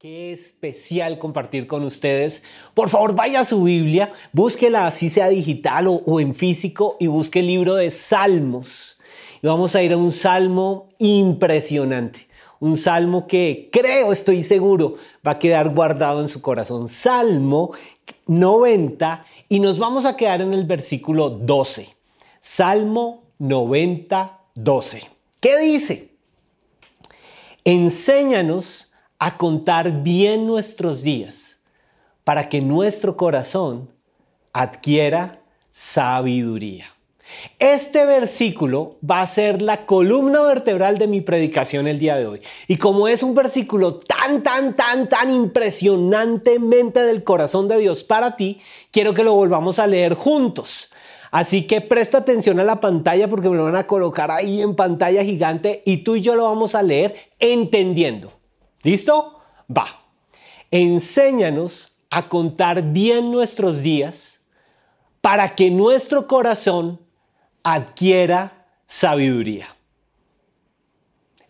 Qué 0.00 0.32
especial 0.32 1.18
compartir 1.18 1.66
con 1.66 1.84
ustedes. 1.84 2.42
Por 2.72 2.88
favor, 2.88 3.14
vaya 3.14 3.40
a 3.40 3.44
su 3.44 3.64
Biblia, 3.64 4.10
búsquela 4.32 4.86
así 4.86 5.10
sea 5.10 5.28
digital 5.28 5.88
o, 5.88 6.20
en 6.20 6.34
físico 6.34 6.96
y 6.98 7.06
busque 7.06 7.40
el 7.40 7.48
libro 7.48 7.74
de 7.74 7.90
Salmos. 7.90 8.98
Y 9.42 9.46
vamos 9.46 9.74
a 9.74 9.82
ir 9.82 9.92
a 9.92 9.98
un 9.98 10.10
salmo 10.10 10.88
impresionante. 10.98 12.28
Un 12.60 12.78
salmo 12.78 13.26
que 13.26 13.68
creo, 13.70 14.10
estoy 14.10 14.42
seguro, 14.42 14.94
va 15.26 15.32
a 15.32 15.38
quedar 15.38 15.74
guardado 15.74 16.22
en 16.22 16.30
su 16.30 16.40
corazón. 16.40 16.88
Salmo 16.88 17.72
90 18.26 19.26
y 19.50 19.60
nos 19.60 19.78
vamos 19.78 20.06
a 20.06 20.16
quedar 20.16 20.40
en 20.40 20.54
el 20.54 20.64
versículo 20.64 21.28
12. 21.28 21.94
Salmo 22.40 23.24
90, 23.38 24.40
12. 24.54 25.10
¿Qué 25.42 25.58
dice? 25.58 26.14
Enséñanos 27.64 28.89
a 29.20 29.36
contar 29.36 30.02
bien 30.02 30.46
nuestros 30.46 31.02
días 31.02 31.58
para 32.24 32.48
que 32.48 32.62
nuestro 32.62 33.16
corazón 33.16 33.90
adquiera 34.52 35.42
sabiduría. 35.70 36.86
Este 37.58 38.06
versículo 38.06 38.96
va 39.08 39.20
a 39.20 39.26
ser 39.26 39.62
la 39.62 39.84
columna 39.84 40.42
vertebral 40.42 40.98
de 40.98 41.06
mi 41.06 41.20
predicación 41.20 41.86
el 41.86 41.98
día 41.98 42.16
de 42.16 42.26
hoy. 42.26 42.40
Y 42.66 42.78
como 42.78 43.08
es 43.08 43.22
un 43.22 43.34
versículo 43.34 43.96
tan, 43.96 44.42
tan, 44.42 44.74
tan, 44.74 45.08
tan 45.08 45.30
impresionantemente 45.30 47.00
del 47.00 47.22
corazón 47.22 47.68
de 47.68 47.78
Dios 47.78 48.02
para 48.02 48.36
ti, 48.36 48.60
quiero 48.90 49.14
que 49.14 49.22
lo 49.22 49.34
volvamos 49.34 49.78
a 49.78 49.86
leer 49.86 50.14
juntos. 50.14 50.92
Así 51.30 51.66
que 51.66 51.82
presta 51.82 52.18
atención 52.18 52.58
a 52.58 52.64
la 52.64 52.80
pantalla 52.80 53.28
porque 53.28 53.50
me 53.50 53.56
lo 53.56 53.64
van 53.64 53.76
a 53.76 53.86
colocar 53.86 54.30
ahí 54.30 54.62
en 54.62 54.74
pantalla 54.74 55.22
gigante 55.22 55.82
y 55.84 55.98
tú 55.98 56.16
y 56.16 56.22
yo 56.22 56.34
lo 56.34 56.44
vamos 56.44 56.74
a 56.74 56.82
leer 56.82 57.14
entendiendo. 57.38 58.39
¿Listo? 58.82 59.40
Va. 59.74 59.86
Enséñanos 60.70 61.98
a 62.08 62.28
contar 62.28 62.82
bien 62.82 63.30
nuestros 63.30 63.82
días 63.82 64.40
para 65.20 65.54
que 65.54 65.70
nuestro 65.70 66.26
corazón 66.26 67.00
adquiera 67.62 68.66
sabiduría. 68.86 69.76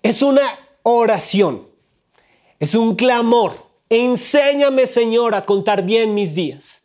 Es 0.03 0.23
una 0.23 0.43
oración, 0.83 1.69
es 2.59 2.75
un 2.75 2.97
clamor. 2.97 3.71
Enséñame, 3.89 4.87
Señor, 4.87 5.35
a 5.35 5.45
contar 5.45 5.85
bien 5.85 6.15
mis 6.15 6.35
días. 6.35 6.85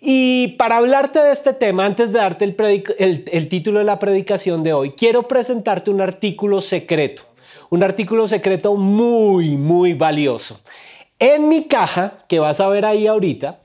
Y 0.00 0.48
para 0.58 0.76
hablarte 0.76 1.18
de 1.18 1.32
este 1.32 1.52
tema, 1.52 1.84
antes 1.84 2.12
de 2.12 2.18
darte 2.18 2.44
el, 2.44 3.24
el, 3.30 3.48
título 3.48 3.80
de 3.80 3.84
la 3.84 3.98
predicación 3.98 4.62
de 4.62 4.72
hoy, 4.72 4.92
quiero 4.92 5.24
presentarte 5.24 5.90
un 5.90 6.00
artículo 6.00 6.60
secreto 6.60 7.24
un 7.70 7.82
artículo 7.82 8.26
secreto 8.28 8.74
muy, 8.74 9.56
muy 9.56 9.94
valioso. 9.94 10.60
En 11.18 11.48
mi 11.48 11.64
caja, 11.64 12.18
que 12.28 12.38
vas 12.38 12.60
a 12.60 12.68
ver 12.68 12.84
ahí 12.84 13.06
ahorita, 13.06 13.60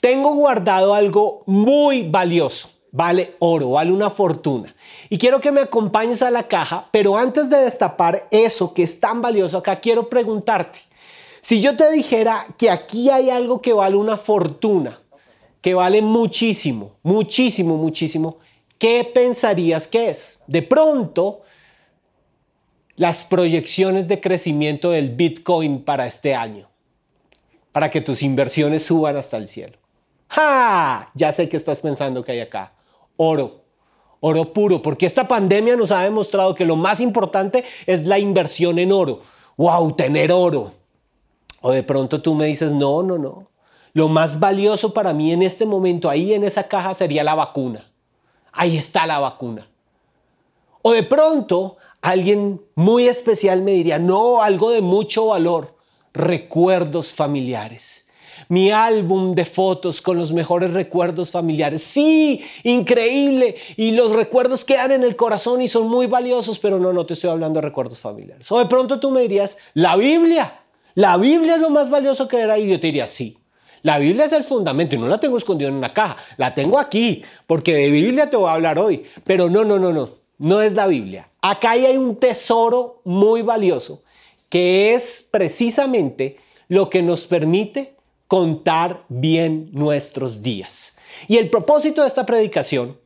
tengo 0.00 0.34
guardado 0.34 0.94
algo 0.94 1.42
muy 1.46 2.08
valioso. 2.08 2.70
Vale 2.90 3.34
oro, 3.40 3.70
vale 3.70 3.90
una 3.90 4.08
fortuna. 4.08 4.74
Y 5.10 5.18
quiero 5.18 5.40
que 5.40 5.50
me 5.50 5.62
acompañes 5.62 6.22
a 6.22 6.30
la 6.30 6.44
caja, 6.44 6.88
pero 6.92 7.16
antes 7.16 7.50
de 7.50 7.56
destapar 7.56 8.28
eso 8.30 8.72
que 8.72 8.84
es 8.84 9.00
tan 9.00 9.20
valioso 9.20 9.58
acá, 9.58 9.80
quiero 9.80 10.08
preguntarte, 10.08 10.78
si 11.40 11.60
yo 11.60 11.76
te 11.76 11.90
dijera 11.90 12.46
que 12.56 12.70
aquí 12.70 13.10
hay 13.10 13.30
algo 13.30 13.60
que 13.60 13.72
vale 13.72 13.96
una 13.96 14.16
fortuna, 14.16 15.00
que 15.60 15.74
vale 15.74 16.02
muchísimo, 16.02 16.92
muchísimo, 17.02 17.76
muchísimo, 17.76 18.38
¿qué 18.78 19.10
pensarías 19.12 19.88
que 19.88 20.10
es? 20.10 20.40
De 20.46 20.62
pronto, 20.62 21.40
las 22.96 23.24
proyecciones 23.24 24.08
de 24.08 24.20
crecimiento 24.20 24.90
del 24.90 25.10
Bitcoin 25.10 25.84
para 25.84 26.06
este 26.06 26.34
año, 26.34 26.68
para 27.72 27.90
que 27.90 28.00
tus 28.00 28.22
inversiones 28.22 28.86
suban 28.86 29.16
hasta 29.16 29.36
el 29.36 29.48
cielo. 29.48 29.78
¡Ja! 30.28 31.10
Ya 31.14 31.32
sé 31.32 31.48
que 31.48 31.56
estás 31.56 31.80
pensando 31.80 32.22
que 32.22 32.32
hay 32.32 32.40
acá. 32.40 32.72
Oro, 33.16 33.62
oro 34.20 34.52
puro, 34.52 34.82
porque 34.82 35.06
esta 35.06 35.28
pandemia 35.28 35.76
nos 35.76 35.90
ha 35.90 36.02
demostrado 36.02 36.54
que 36.54 36.64
lo 36.64 36.76
más 36.76 37.00
importante 37.00 37.64
es 37.86 38.06
la 38.06 38.18
inversión 38.18 38.78
en 38.78 38.92
oro. 38.92 39.22
¡Wow! 39.56 39.94
Tener 39.94 40.32
oro. 40.32 40.72
O 41.62 41.70
de 41.70 41.82
pronto 41.82 42.20
tú 42.20 42.34
me 42.34 42.46
dices, 42.46 42.72
no, 42.72 43.02
no, 43.02 43.18
no. 43.18 43.48
Lo 43.92 44.08
más 44.08 44.40
valioso 44.40 44.92
para 44.92 45.12
mí 45.12 45.32
en 45.32 45.42
este 45.42 45.66
momento, 45.66 46.10
ahí 46.10 46.34
en 46.34 46.44
esa 46.44 46.64
caja, 46.64 46.94
sería 46.94 47.22
la 47.22 47.34
vacuna. 47.34 47.90
Ahí 48.52 48.76
está 48.76 49.06
la 49.06 49.20
vacuna. 49.20 49.68
O 50.82 50.92
de 50.92 51.04
pronto 51.04 51.76
Alguien 52.04 52.60
muy 52.74 53.08
especial 53.08 53.62
me 53.62 53.70
diría, 53.70 53.98
no, 53.98 54.42
algo 54.42 54.70
de 54.72 54.82
mucho 54.82 55.28
valor, 55.28 55.74
recuerdos 56.12 57.14
familiares. 57.14 58.08
Mi 58.50 58.70
álbum 58.70 59.34
de 59.34 59.46
fotos 59.46 60.02
con 60.02 60.18
los 60.18 60.30
mejores 60.30 60.74
recuerdos 60.74 61.30
familiares. 61.30 61.82
Sí, 61.82 62.44
increíble. 62.62 63.56
Y 63.78 63.92
los 63.92 64.12
recuerdos 64.12 64.66
quedan 64.66 64.92
en 64.92 65.02
el 65.02 65.16
corazón 65.16 65.62
y 65.62 65.68
son 65.68 65.88
muy 65.88 66.06
valiosos, 66.06 66.58
pero 66.58 66.78
no, 66.78 66.92
no 66.92 67.06
te 67.06 67.14
estoy 67.14 67.30
hablando 67.30 67.62
de 67.62 67.68
recuerdos 67.68 68.00
familiares. 68.00 68.52
O 68.52 68.58
de 68.58 68.66
pronto 68.66 69.00
tú 69.00 69.10
me 69.10 69.22
dirías, 69.22 69.56
la 69.72 69.96
Biblia. 69.96 70.60
La 70.94 71.16
Biblia 71.16 71.54
es 71.54 71.62
lo 71.62 71.70
más 71.70 71.88
valioso 71.88 72.28
que 72.28 72.38
era. 72.38 72.58
Y 72.58 72.68
yo 72.68 72.78
te 72.78 72.88
diría, 72.88 73.06
sí. 73.06 73.38
La 73.80 73.98
Biblia 73.98 74.26
es 74.26 74.32
el 74.32 74.44
fundamento 74.44 74.94
y 74.94 74.98
no 74.98 75.08
la 75.08 75.18
tengo 75.18 75.38
escondida 75.38 75.68
en 75.68 75.74
una 75.76 75.94
caja. 75.94 76.18
La 76.36 76.54
tengo 76.54 76.78
aquí, 76.78 77.24
porque 77.46 77.72
de 77.72 77.90
Biblia 77.90 78.28
te 78.28 78.36
voy 78.36 78.50
a 78.50 78.52
hablar 78.52 78.78
hoy. 78.78 79.04
Pero 79.24 79.48
no, 79.48 79.64
no, 79.64 79.78
no, 79.78 79.90
no. 79.90 80.22
No 80.36 80.60
es 80.60 80.74
la 80.74 80.86
Biblia. 80.86 81.30
Acá 81.46 81.72
hay 81.72 81.98
un 81.98 82.16
tesoro 82.16 83.02
muy 83.04 83.42
valioso 83.42 84.02
que 84.48 84.94
es 84.94 85.28
precisamente 85.30 86.38
lo 86.68 86.88
que 86.88 87.02
nos 87.02 87.26
permite 87.26 87.96
contar 88.28 89.04
bien 89.10 89.68
nuestros 89.72 90.40
días. 90.40 90.96
Y 91.28 91.36
el 91.36 91.50
propósito 91.50 92.00
de 92.00 92.08
esta 92.08 92.24
predicación 92.24 92.98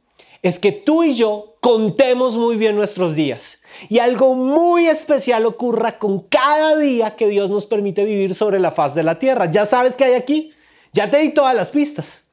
es 0.43 0.61
que 0.61 0.71
tú 0.71 1.03
y 1.03 1.15
yo 1.15 1.57
contemos 1.59 2.37
muy 2.37 2.55
bien 2.55 2.77
nuestros 2.77 3.17
días 3.17 3.63
y 3.89 3.99
algo 3.99 4.37
muy 4.37 4.87
especial 4.87 5.45
ocurra 5.45 5.99
con 5.99 6.21
cada 6.21 6.77
día 6.77 7.17
que 7.17 7.27
Dios 7.27 7.51
nos 7.51 7.67
permite 7.67 8.05
vivir 8.05 8.37
sobre 8.37 8.61
la 8.61 8.71
faz 8.71 8.95
de 8.95 9.03
la 9.03 9.19
tierra. 9.19 9.51
¿Ya 9.51 9.67
sabes 9.67 9.97
qué 9.97 10.05
hay 10.05 10.15
aquí? 10.15 10.53
Ya 10.93 11.11
te 11.11 11.19
di 11.19 11.31
todas 11.31 11.57
las 11.57 11.71
pistas. 11.71 12.31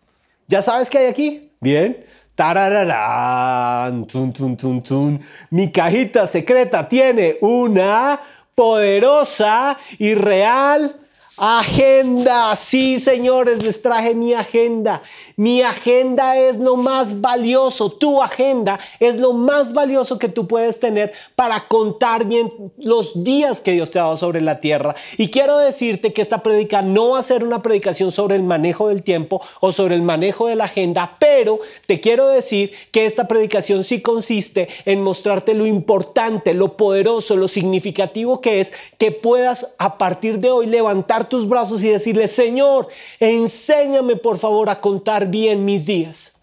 ¿Ya 0.47 0.61
sabes 0.61 0.91
qué 0.91 0.99
hay 0.99 1.07
aquí? 1.07 1.51
Bien. 1.61 2.05
Tarararán, 2.35 4.05
tun, 4.05 4.33
tun, 4.33 4.57
tun, 4.57 4.81
tun. 4.81 5.19
Mi 5.49 5.71
cajita 5.71 6.27
secreta 6.27 6.87
tiene 6.89 7.37
una 7.41 8.19
poderosa 8.53 9.77
y 9.97 10.15
real 10.15 11.05
Agenda, 11.37 12.55
sí 12.55 12.97
señores, 12.97 13.61
les 13.61 13.81
traje 13.81 14.15
mi 14.15 14.33
agenda. 14.33 15.01
Mi 15.37 15.61
agenda 15.61 16.37
es 16.37 16.59
lo 16.59 16.77
más 16.77 17.19
valioso, 17.19 17.91
tu 17.91 18.23
agenda 18.23 18.79
es 19.01 19.15
lo 19.15 19.33
más 19.33 19.73
valioso 19.73 20.17
que 20.17 20.29
tú 20.29 20.47
puedes 20.47 20.79
tener 20.79 21.11
para 21.35 21.67
contar 21.67 22.25
bien 22.25 22.71
los 22.77 23.23
días 23.25 23.59
que 23.59 23.73
Dios 23.73 23.91
te 23.91 23.99
ha 23.99 24.03
dado 24.03 24.15
sobre 24.15 24.39
la 24.39 24.61
tierra. 24.61 24.95
Y 25.17 25.31
quiero 25.31 25.57
decirte 25.57 26.13
que 26.13 26.21
esta 26.21 26.41
predica 26.41 26.81
no 26.81 27.09
va 27.09 27.19
a 27.19 27.23
ser 27.23 27.43
una 27.43 27.61
predicación 27.61 28.13
sobre 28.13 28.37
el 28.37 28.43
manejo 28.43 28.87
del 28.87 29.03
tiempo 29.03 29.41
o 29.59 29.73
sobre 29.73 29.95
el 29.95 30.03
manejo 30.03 30.47
de 30.47 30.55
la 30.55 30.65
agenda, 30.65 31.17
pero 31.19 31.59
te 31.85 31.99
quiero 31.99 32.29
decir 32.29 32.71
que 32.91 33.05
esta 33.05 33.27
predicación 33.27 33.83
sí 33.83 34.01
consiste 34.01 34.69
en 34.85 35.01
mostrarte 35.01 35.53
lo 35.53 35.65
importante, 35.65 36.53
lo 36.53 36.77
poderoso, 36.77 37.35
lo 37.35 37.49
significativo 37.49 38.39
que 38.39 38.61
es 38.61 38.71
que 38.97 39.11
puedas 39.11 39.75
a 39.79 39.97
partir 39.97 40.39
de 40.39 40.49
hoy 40.49 40.67
levantar 40.67 41.27
tus 41.27 41.49
brazos 41.49 41.83
y 41.83 41.89
decirle, 41.89 42.29
Señor, 42.29 42.87
enséñame 43.19 44.15
por 44.15 44.37
favor 44.37 44.69
a 44.69 44.79
contar 44.79 45.24
bien 45.29 45.65
mis 45.65 45.85
días. 45.85 46.35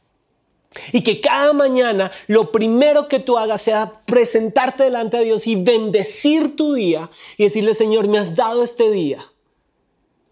Y 0.92 1.02
que 1.02 1.20
cada 1.20 1.52
mañana 1.52 2.10
lo 2.26 2.50
primero 2.50 3.08
que 3.08 3.18
tú 3.18 3.36
hagas 3.36 3.62
sea 3.62 4.00
presentarte 4.06 4.84
delante 4.84 5.18
de 5.18 5.24
Dios 5.24 5.46
y 5.46 5.56
bendecir 5.56 6.56
tu 6.56 6.74
día 6.74 7.10
y 7.36 7.44
decirle, 7.44 7.74
Señor, 7.74 8.08
me 8.08 8.18
has 8.18 8.36
dado 8.36 8.62
este 8.62 8.90
día. 8.90 9.18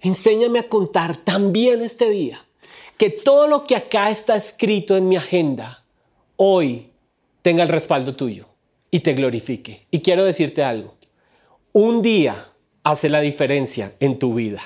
Enséñame 0.00 0.60
a 0.60 0.68
contar 0.68 1.16
también 1.16 1.82
este 1.82 2.08
día. 2.08 2.46
Que 2.96 3.10
todo 3.10 3.48
lo 3.48 3.64
que 3.64 3.76
acá 3.76 4.10
está 4.10 4.36
escrito 4.36 4.96
en 4.96 5.08
mi 5.08 5.16
agenda, 5.16 5.84
hoy 6.36 6.90
tenga 7.42 7.62
el 7.62 7.68
respaldo 7.68 8.16
tuyo 8.16 8.46
y 8.90 9.00
te 9.00 9.14
glorifique. 9.14 9.86
Y 9.90 10.00
quiero 10.00 10.24
decirte 10.24 10.62
algo. 10.62 10.94
Un 11.72 12.02
día 12.02 12.48
hace 12.82 13.08
la 13.08 13.20
diferencia 13.20 13.94
en 14.00 14.18
tu 14.18 14.34
vida. 14.34 14.62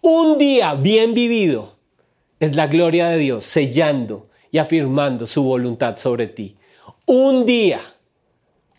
Un 0.00 0.38
día 0.38 0.74
bien 0.74 1.14
vivido 1.14 1.77
es 2.40 2.54
la 2.54 2.66
gloria 2.66 3.08
de 3.08 3.18
Dios 3.18 3.44
sellando 3.44 4.28
y 4.50 4.58
afirmando 4.58 5.26
su 5.26 5.42
voluntad 5.42 5.96
sobre 5.96 6.26
ti. 6.26 6.56
Un 7.06 7.46
día, 7.46 7.80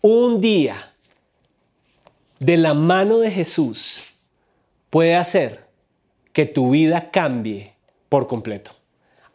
un 0.00 0.40
día 0.40 0.94
de 2.38 2.56
la 2.56 2.74
mano 2.74 3.18
de 3.18 3.30
Jesús 3.30 4.02
puede 4.88 5.14
hacer 5.14 5.68
que 6.32 6.46
tu 6.46 6.70
vida 6.70 7.10
cambie 7.10 7.74
por 8.08 8.26
completo. 8.26 8.72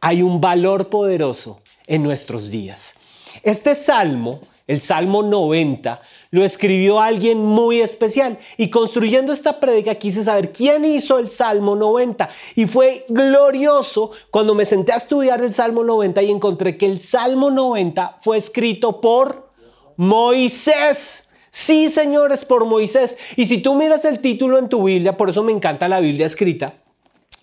Hay 0.01 0.22
un 0.22 0.42
valor 0.42 0.89
poderoso 0.89 1.62
en 1.88 2.04
nuestros 2.04 2.50
días. 2.50 3.00
Este 3.44 3.75
salmo 3.75 4.42
el 4.68 4.82
Salmo 4.82 5.22
90, 5.22 6.02
lo 6.32 6.44
escribió 6.44 7.00
alguien 7.00 7.44
muy 7.44 7.82
especial. 7.82 8.40
Y 8.58 8.70
construyendo 8.70 9.32
esta 9.32 9.60
prédica 9.60 9.96
quise 9.96 10.24
saber 10.24 10.52
quién 10.52 10.86
hizo 10.86 11.20
el 11.20 11.30
Salmo 11.30 11.76
90. 11.76 12.30
Y 12.56 12.66
fue 12.66 13.06
glorioso 13.10 14.12
cuando 14.32 14.56
me 14.56 14.66
senté 14.66 14.92
a 14.92 14.98
estudiar 14.98 15.44
el 15.44 15.54
Salmo 15.54 15.84
90 15.84 16.22
y 16.24 16.32
encontré 16.32 16.78
que 16.78 16.88
el 16.88 17.00
Salmo 17.00 17.52
90 17.52 18.18
fue 18.22 18.38
escrito 18.38 19.02
por 19.02 19.52
Moisés. 19.98 21.30
Sí, 21.52 21.88
señores, 21.88 22.44
por 22.44 22.66
Moisés. 22.66 23.18
Y 23.38 23.46
si 23.46 23.62
tú 23.62 23.76
miras 23.76 24.04
el 24.04 24.20
título 24.20 24.58
en 24.58 24.68
tu 24.68 24.84
Biblia, 24.84 25.16
por 25.16 25.30
eso 25.30 25.44
me 25.44 25.54
encanta 25.54 25.88
la 25.88 26.02
Biblia 26.02 26.26
escrita, 26.26 26.74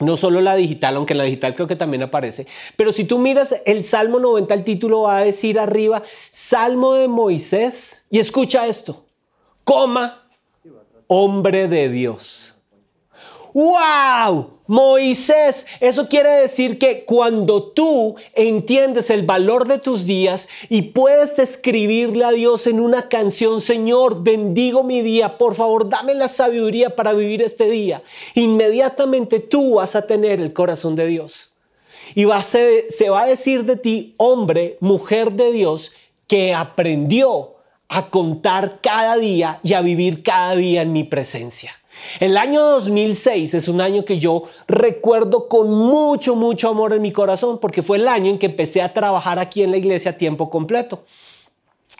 no 0.02 0.16
solo 0.16 0.40
la 0.40 0.54
digital, 0.56 0.96
aunque 0.96 1.14
la 1.14 1.24
digital 1.24 1.54
creo 1.54 1.66
que 1.66 1.76
también 1.76 2.02
aparece, 2.02 2.46
pero 2.76 2.92
si 2.92 3.04
tú 3.04 3.18
miras 3.18 3.54
el 3.64 3.84
Salmo 3.84 4.20
90, 4.20 4.52
el 4.54 4.64
título 4.64 5.02
va 5.02 5.18
a 5.18 5.24
decir 5.24 5.58
arriba, 5.58 6.02
Salmo 6.30 6.94
de 6.94 7.08
Moisés, 7.08 8.06
y 8.10 8.18
escucha 8.18 8.66
esto, 8.66 9.04
coma, 9.64 10.28
hombre 11.06 11.68
de 11.68 11.88
Dios. 11.88 12.51
¡Wow! 13.52 14.62
Moisés, 14.66 15.66
eso 15.80 16.08
quiere 16.08 16.30
decir 16.30 16.78
que 16.78 17.04
cuando 17.04 17.72
tú 17.72 18.14
entiendes 18.32 19.10
el 19.10 19.26
valor 19.26 19.68
de 19.68 19.78
tus 19.78 20.06
días 20.06 20.48
y 20.70 20.82
puedes 20.82 21.38
escribirle 21.38 22.24
a 22.24 22.30
Dios 22.30 22.66
en 22.66 22.80
una 22.80 23.08
canción, 23.08 23.60
Señor, 23.60 24.22
bendigo 24.22 24.82
mi 24.82 25.02
día, 25.02 25.36
por 25.36 25.56
favor, 25.56 25.90
dame 25.90 26.14
la 26.14 26.28
sabiduría 26.28 26.96
para 26.96 27.12
vivir 27.12 27.42
este 27.42 27.68
día, 27.68 28.02
inmediatamente 28.34 29.40
tú 29.40 29.74
vas 29.74 29.94
a 29.96 30.06
tener 30.06 30.40
el 30.40 30.54
corazón 30.54 30.94
de 30.94 31.06
Dios. 31.06 31.52
Y 32.14 32.24
se 32.42 33.10
va 33.10 33.22
a 33.22 33.26
decir 33.26 33.64
de 33.64 33.76
ti, 33.76 34.14
hombre, 34.16 34.78
mujer 34.80 35.32
de 35.32 35.52
Dios, 35.52 35.92
que 36.26 36.54
aprendió 36.54 37.56
a 37.88 38.08
contar 38.08 38.80
cada 38.80 39.16
día 39.18 39.60
y 39.62 39.74
a 39.74 39.82
vivir 39.82 40.22
cada 40.22 40.56
día 40.56 40.80
en 40.80 40.92
mi 40.92 41.04
presencia. 41.04 41.81
El 42.20 42.36
año 42.36 42.62
2006 42.62 43.54
es 43.54 43.68
un 43.68 43.80
año 43.80 44.04
que 44.04 44.18
yo 44.18 44.44
recuerdo 44.66 45.48
con 45.48 45.70
mucho, 45.70 46.34
mucho 46.34 46.68
amor 46.68 46.92
en 46.92 47.02
mi 47.02 47.12
corazón 47.12 47.58
porque 47.58 47.82
fue 47.82 47.98
el 47.98 48.08
año 48.08 48.30
en 48.30 48.38
que 48.38 48.46
empecé 48.46 48.82
a 48.82 48.92
trabajar 48.92 49.38
aquí 49.38 49.62
en 49.62 49.70
la 49.70 49.76
iglesia 49.76 50.12
a 50.12 50.16
tiempo 50.16 50.50
completo. 50.50 51.04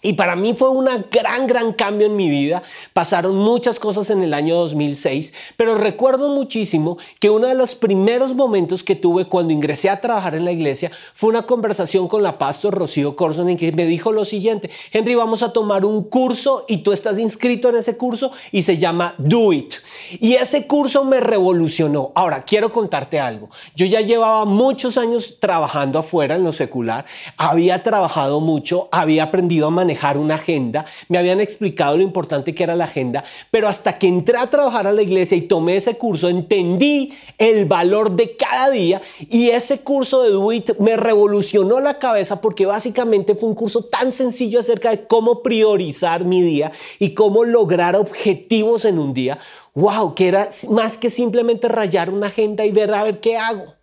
Y 0.05 0.15
para 0.15 0.35
mí 0.35 0.53
fue 0.53 0.69
un 0.69 0.85
gran, 0.85 1.47
gran 1.47 1.73
cambio 1.73 2.09
en 2.09 2.17
mi 2.17 2.29
vida. 2.29 2.65
Pasaron 2.93 3.37
muchas 3.37 3.79
cosas 3.79 4.11
en 4.11 4.25
el 4.25 4.35
año 4.35 4.57
2006, 4.57 5.33
pero 5.57 5.77
recuerdo 5.77 6.29
muchísimo 6.31 6.99
que 7.21 7.31
uno 7.31 7.47
de 7.47 7.55
los 7.55 7.77
primeros 7.77 8.35
momentos 8.35 8.83
que 8.83 8.97
tuve 8.97 9.27
cuando 9.27 9.53
ingresé 9.53 9.91
a 9.91 10.01
trabajar 10.01 10.35
en 10.35 10.45
la 10.45 10.51
iglesia 10.51 10.91
fue 11.15 11.31
una 11.31 11.43
conversación 11.43 12.09
con 12.09 12.25
la 12.25 12.37
pastor 12.37 12.75
Rocío 12.75 13.15
Corson 13.15 13.49
en 13.49 13.57
que 13.57 13.71
me 13.71 13.87
dijo 13.87 14.11
lo 14.11 14.25
siguiente, 14.25 14.71
Henry, 14.91 15.15
vamos 15.15 15.45
a 15.45 15.53
tomar 15.53 15.85
un 15.85 16.03
curso 16.03 16.65
y 16.67 16.79
tú 16.79 16.93
estás 16.93 17.21
inscrito 17.21 17.69
en 17.69 17.77
ese 17.77 17.97
curso 17.97 18.33
y 18.51 18.63
se 18.63 18.79
llama 18.79 19.15
Do 19.19 19.53
It. 19.53 19.75
Y 20.19 20.35
ese 20.35 20.67
curso 20.67 21.05
me 21.05 21.21
revolucionó. 21.21 22.11
Ahora, 22.17 22.45
quiero 22.45 22.73
contarte 22.73 23.21
algo. 23.21 23.51
Yo 23.77 23.87
ya 23.87 24.01
llevaba 24.01 24.45
muchos 24.47 24.99
años 24.99 25.39
trabajando 25.39 26.01
afuera 26.01 26.35
en 26.35 26.43
lo 26.43 26.51
secular, 26.51 27.05
había 27.37 27.85
trabajado 27.85 28.41
mucho, 28.41 28.89
había 28.91 29.25
aprendido 29.25 29.69
a 29.69 29.71
manejar 29.71 29.92
manejar 29.93 30.17
una 30.17 30.37
agenda, 30.37 30.87
me 31.09 31.19
habían 31.19 31.41
explicado 31.41 31.97
lo 31.99 32.03
importante 32.03 32.55
que 32.55 32.65
era 32.65 32.75
la 32.75 32.85
agenda, 32.85 33.25
pero 33.51 33.69
hasta 33.69 33.99
que 33.99 34.09
entré 34.09 34.39
a 34.39 34.47
trabajar 34.47 34.87
a 34.87 34.93
la 34.93 35.03
iglesia 35.03 35.37
y 35.37 35.43
tomé 35.43 35.77
ese 35.77 35.99
curso, 35.99 36.29
entendí 36.29 37.13
el 37.37 37.67
valor 37.67 38.13
de 38.13 38.35
cada 38.37 38.71
día 38.71 39.03
y 39.29 39.51
ese 39.51 39.81
curso 39.81 40.23
de 40.23 40.31
Do 40.31 40.49
me 40.79 40.97
revolucionó 40.97 41.79
la 41.81 41.99
cabeza 41.99 42.41
porque 42.41 42.65
básicamente 42.65 43.35
fue 43.35 43.51
un 43.51 43.55
curso 43.55 43.85
tan 43.85 44.13
sencillo 44.13 44.61
acerca 44.61 44.91
de 44.91 45.07
cómo 45.07 45.43
priorizar 45.43 46.25
mi 46.25 46.41
día 46.41 46.73
y 46.99 47.15
cómo 47.15 47.45
lograr 47.45 47.95
objetivos 47.97 48.87
en 48.87 48.99
un 48.99 49.13
día. 49.13 49.39
¡Wow! 49.75 50.15
Que 50.15 50.29
era 50.29 50.49
más 50.71 50.97
que 50.99 51.11
simplemente 51.11 51.69
rayar 51.69 52.11
una 52.11 52.29
agenda 52.29 52.65
y 52.65 52.73
ver 52.73 52.93
a 52.95 53.05
ver 53.05 53.21
qué 53.21 53.37
hago. 53.37 53.75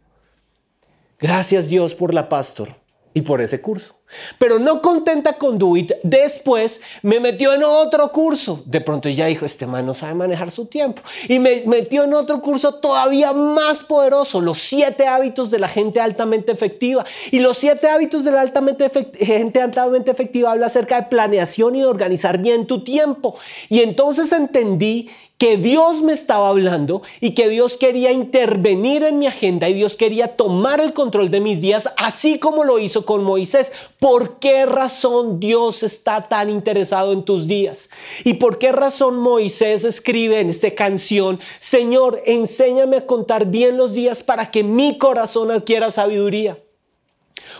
Gracias 1.19 1.67
Dios 1.69 1.93
por 1.93 2.13
la 2.13 2.29
pastor 2.29 2.69
y 3.13 3.21
por 3.21 3.41
ese 3.41 3.61
curso. 3.61 3.98
Pero 4.37 4.59
no 4.59 4.81
contenta 4.81 5.33
con 5.33 5.57
Do 5.57 5.73
después 6.03 6.81
me 7.03 7.19
metió 7.19 7.53
en 7.53 7.63
otro 7.63 8.11
curso. 8.11 8.63
De 8.65 8.81
pronto 8.81 9.09
ya 9.09 9.27
dijo, 9.27 9.45
este 9.45 9.67
man 9.67 9.85
no 9.85 9.93
sabe 9.93 10.15
manejar 10.15 10.51
su 10.51 10.65
tiempo. 10.65 11.01
Y 11.27 11.39
me 11.39 11.63
metió 11.65 12.03
en 12.03 12.13
otro 12.13 12.41
curso 12.41 12.75
todavía 12.75 13.33
más 13.33 13.83
poderoso, 13.83 14.41
los 14.41 14.57
siete 14.57 15.07
hábitos 15.07 15.51
de 15.51 15.59
la 15.59 15.67
gente 15.67 15.99
altamente 15.99 16.51
efectiva. 16.51 17.05
Y 17.31 17.39
los 17.39 17.57
siete 17.57 17.89
hábitos 17.89 18.23
de 18.23 18.31
la 18.31 18.41
altamente 18.41 18.89
gente 19.19 19.61
altamente 19.61 20.11
efectiva 20.11 20.51
habla 20.51 20.67
acerca 20.67 21.01
de 21.01 21.07
planeación 21.07 21.75
y 21.75 21.81
de 21.81 21.85
organizar 21.85 22.39
bien 22.39 22.65
tu 22.65 22.83
tiempo. 22.83 23.37
Y 23.69 23.81
entonces 23.81 24.31
entendí 24.31 25.09
que 25.39 25.55
Dios 25.55 26.01
me 26.01 26.11
estaba 26.11 26.49
hablando 26.49 27.01
y 27.21 27.33
que 27.33 27.47
Dios 27.47 27.77
quería 27.77 28.11
intervenir 28.11 29.03
en 29.03 29.19
mi 29.19 29.25
agenda 29.25 29.69
y 29.69 29.73
Dios 29.73 29.95
quería 29.95 30.35
tomar 30.35 30.81
el 30.81 30.93
control 30.93 31.31
de 31.31 31.39
mis 31.39 31.61
días, 31.61 31.89
así 31.95 32.39
como 32.39 32.65
lo 32.65 32.77
hizo 32.77 33.05
con 33.05 33.23
Moisés. 33.23 33.71
¿Por 33.99 34.37
qué 34.39 34.65
razón 34.65 35.39
Dios 35.39 35.81
está 35.81 36.27
tan 36.27 36.49
interesado 36.49 37.13
en 37.13 37.23
tus 37.23 37.47
días? 37.47 37.89
¿Y 38.25 38.33
por 38.33 38.59
qué 38.59 38.73
razón 38.73 39.17
Moisés 39.17 39.85
escribe 39.85 40.41
en 40.41 40.49
esta 40.49 40.75
canción, 40.75 41.39
Señor, 41.57 42.21
enséñame 42.25 42.97
a 42.97 43.07
contar 43.07 43.45
bien 43.45 43.77
los 43.77 43.93
días 43.93 44.21
para 44.21 44.51
que 44.51 44.63
mi 44.65 44.97
corazón 44.97 45.51
adquiera 45.51 45.89
sabiduría? 45.89 46.57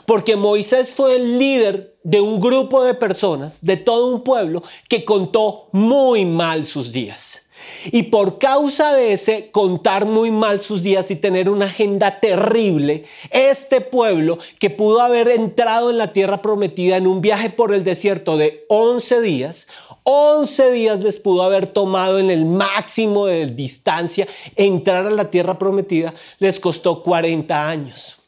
Porque 0.06 0.36
Moisés 0.36 0.94
fue 0.94 1.16
el 1.16 1.40
líder 1.40 1.96
de 2.04 2.20
un 2.20 2.42
grupo 2.42 2.84
de 2.84 2.94
personas, 2.94 3.64
de 3.64 3.78
todo 3.78 4.08
un 4.14 4.26
pueblo, 4.26 4.64
que 4.90 5.06
contó 5.06 5.70
muy 5.72 6.26
mal 6.26 6.66
sus 6.66 6.92
días. 6.92 7.49
Y 7.92 8.04
por 8.04 8.40
causa 8.40 8.94
de 8.94 9.14
ese 9.14 9.52
contar 9.52 10.06
muy 10.06 10.32
mal 10.32 10.60
sus 10.60 10.84
días 10.84 11.10
y 11.12 11.16
tener 11.16 11.50
una 11.50 11.66
agenda 11.66 12.20
terrible, 12.20 13.06
este 13.32 13.82
pueblo 13.82 14.40
que 14.60 14.70
pudo 14.70 15.02
haber 15.02 15.30
entrado 15.30 15.90
en 15.90 15.98
la 15.98 16.14
tierra 16.14 16.42
prometida 16.42 16.98
en 16.98 17.08
un 17.08 17.22
viaje 17.22 17.50
por 17.50 17.74
el 17.74 17.84
desierto 17.84 18.38
de 18.38 18.66
11 18.70 19.22
días, 19.22 19.68
11 20.04 20.72
días 20.72 21.00
les 21.02 21.20
pudo 21.20 21.44
haber 21.44 21.68
tomado 21.68 22.20
en 22.20 22.32
el 22.32 22.46
máximo 22.46 23.26
de 23.28 23.46
distancia 23.48 24.28
entrar 24.56 25.06
a 25.06 25.12
la 25.12 25.30
tierra 25.30 25.60
prometida, 25.60 26.14
les 26.40 26.60
costó 26.60 27.04
40 27.04 27.70
años. 27.70 28.19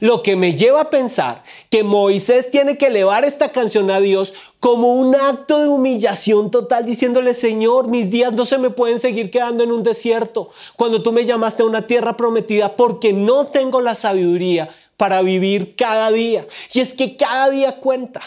Lo 0.00 0.22
que 0.22 0.36
me 0.36 0.54
lleva 0.54 0.82
a 0.82 0.90
pensar 0.90 1.42
que 1.70 1.84
Moisés 1.84 2.50
tiene 2.50 2.78
que 2.78 2.86
elevar 2.86 3.24
esta 3.24 3.50
canción 3.50 3.90
a 3.90 4.00
Dios 4.00 4.34
como 4.60 4.94
un 4.94 5.14
acto 5.14 5.58
de 5.58 5.68
humillación 5.68 6.50
total, 6.50 6.86
diciéndole, 6.86 7.34
Señor, 7.34 7.88
mis 7.88 8.10
días 8.10 8.32
no 8.32 8.46
se 8.46 8.58
me 8.58 8.70
pueden 8.70 8.98
seguir 8.98 9.30
quedando 9.30 9.62
en 9.62 9.72
un 9.72 9.82
desierto 9.82 10.50
cuando 10.76 11.02
tú 11.02 11.12
me 11.12 11.24
llamaste 11.24 11.62
a 11.62 11.66
una 11.66 11.86
tierra 11.86 12.16
prometida 12.16 12.76
porque 12.76 13.12
no 13.12 13.48
tengo 13.48 13.80
la 13.80 13.94
sabiduría 13.94 14.74
para 14.96 15.22
vivir 15.22 15.74
cada 15.76 16.10
día. 16.10 16.46
Y 16.72 16.80
es 16.80 16.94
que 16.94 17.16
cada 17.16 17.50
día 17.50 17.72
cuenta. 17.72 18.22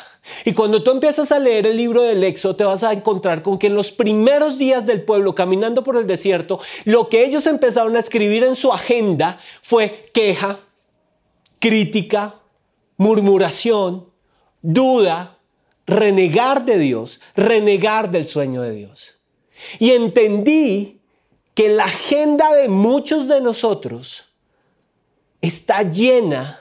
Y 0.45 0.53
cuando 0.53 0.83
tú 0.83 0.91
empiezas 0.91 1.31
a 1.31 1.39
leer 1.39 1.65
el 1.65 1.77
libro 1.77 2.01
del 2.01 2.24
Éxodo, 2.24 2.55
te 2.55 2.63
vas 2.63 2.83
a 2.83 2.91
encontrar 2.91 3.41
con 3.41 3.57
que 3.57 3.67
en 3.67 3.75
los 3.75 3.91
primeros 3.91 4.57
días 4.57 4.86
del 4.86 5.01
pueblo, 5.01 5.36
caminando 5.36 5.83
por 5.83 5.95
el 5.95 6.05
desierto, 6.05 6.59
lo 6.83 7.07
que 7.07 7.25
ellos 7.25 7.47
empezaron 7.47 7.95
a 7.95 8.00
escribir 8.00 8.43
en 8.43 8.55
su 8.55 8.74
agenda 8.74 9.39
fue 9.62 10.09
queja, 10.13 10.59
crítica, 11.59 12.35
murmuración, 12.97 14.09
duda, 14.61 15.37
renegar 15.85 16.65
de 16.65 16.77
Dios, 16.77 17.21
renegar 17.35 18.11
del 18.11 18.27
sueño 18.27 18.61
de 18.61 18.71
Dios. 18.71 19.19
Y 19.79 19.91
entendí 19.91 20.99
que 21.53 21.69
la 21.69 21.85
agenda 21.85 22.53
de 22.53 22.69
muchos 22.69 23.27
de 23.27 23.41
nosotros 23.41 24.33
está 25.41 25.83
llena 25.83 26.59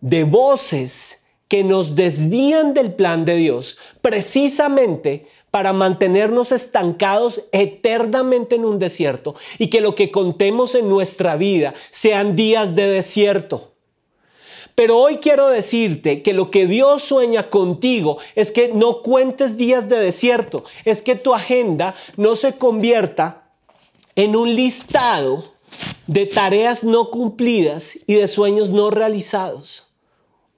de 0.00 0.24
voces 0.24 1.26
que 1.48 1.64
nos 1.64 1.96
desvían 1.96 2.74
del 2.74 2.94
plan 2.94 3.24
de 3.24 3.36
Dios, 3.36 3.78
precisamente 4.02 5.26
para 5.50 5.72
mantenernos 5.72 6.52
estancados 6.52 7.48
eternamente 7.50 8.54
en 8.54 8.64
un 8.64 8.78
desierto 8.78 9.34
y 9.58 9.68
que 9.68 9.80
lo 9.80 9.94
que 9.94 10.12
contemos 10.12 10.74
en 10.74 10.88
nuestra 10.88 11.36
vida 11.36 11.74
sean 11.90 12.36
días 12.36 12.76
de 12.76 12.86
desierto. 12.86 13.69
Pero 14.80 14.96
hoy 14.96 15.18
quiero 15.18 15.50
decirte 15.50 16.22
que 16.22 16.32
lo 16.32 16.50
que 16.50 16.66
Dios 16.66 17.02
sueña 17.02 17.50
contigo 17.50 18.16
es 18.34 18.50
que 18.50 18.68
no 18.68 19.02
cuentes 19.02 19.58
días 19.58 19.90
de 19.90 19.98
desierto, 19.98 20.64
es 20.86 21.02
que 21.02 21.16
tu 21.16 21.34
agenda 21.34 21.94
no 22.16 22.34
se 22.34 22.56
convierta 22.56 23.50
en 24.16 24.36
un 24.36 24.54
listado 24.54 25.44
de 26.06 26.24
tareas 26.24 26.82
no 26.82 27.10
cumplidas 27.10 27.98
y 28.06 28.14
de 28.14 28.26
sueños 28.26 28.70
no 28.70 28.90
realizados 28.90 29.92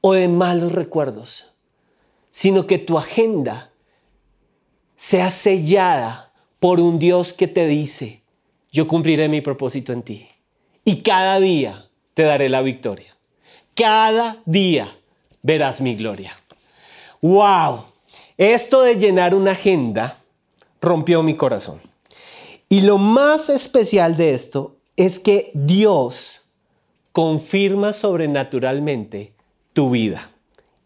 o 0.00 0.12
de 0.12 0.28
malos 0.28 0.70
recuerdos, 0.70 1.52
sino 2.30 2.68
que 2.68 2.78
tu 2.78 2.98
agenda 2.98 3.72
sea 4.94 5.32
sellada 5.32 6.32
por 6.60 6.78
un 6.78 7.00
Dios 7.00 7.32
que 7.32 7.48
te 7.48 7.66
dice, 7.66 8.22
yo 8.70 8.86
cumpliré 8.86 9.28
mi 9.28 9.40
propósito 9.40 9.92
en 9.92 10.04
ti 10.04 10.28
y 10.84 11.02
cada 11.02 11.40
día 11.40 11.88
te 12.14 12.22
daré 12.22 12.48
la 12.48 12.62
victoria. 12.62 13.11
Cada 13.74 14.36
día 14.44 14.96
verás 15.42 15.80
mi 15.80 15.94
gloria. 15.94 16.36
¡Wow! 17.20 17.84
Esto 18.36 18.82
de 18.82 18.96
llenar 18.96 19.34
una 19.34 19.52
agenda 19.52 20.18
rompió 20.80 21.22
mi 21.22 21.36
corazón. 21.36 21.80
Y 22.68 22.80
lo 22.82 22.98
más 22.98 23.48
especial 23.48 24.16
de 24.16 24.30
esto 24.32 24.76
es 24.96 25.18
que 25.18 25.50
Dios 25.54 26.42
confirma 27.12 27.92
sobrenaturalmente 27.92 29.34
tu 29.72 29.90
vida 29.90 30.30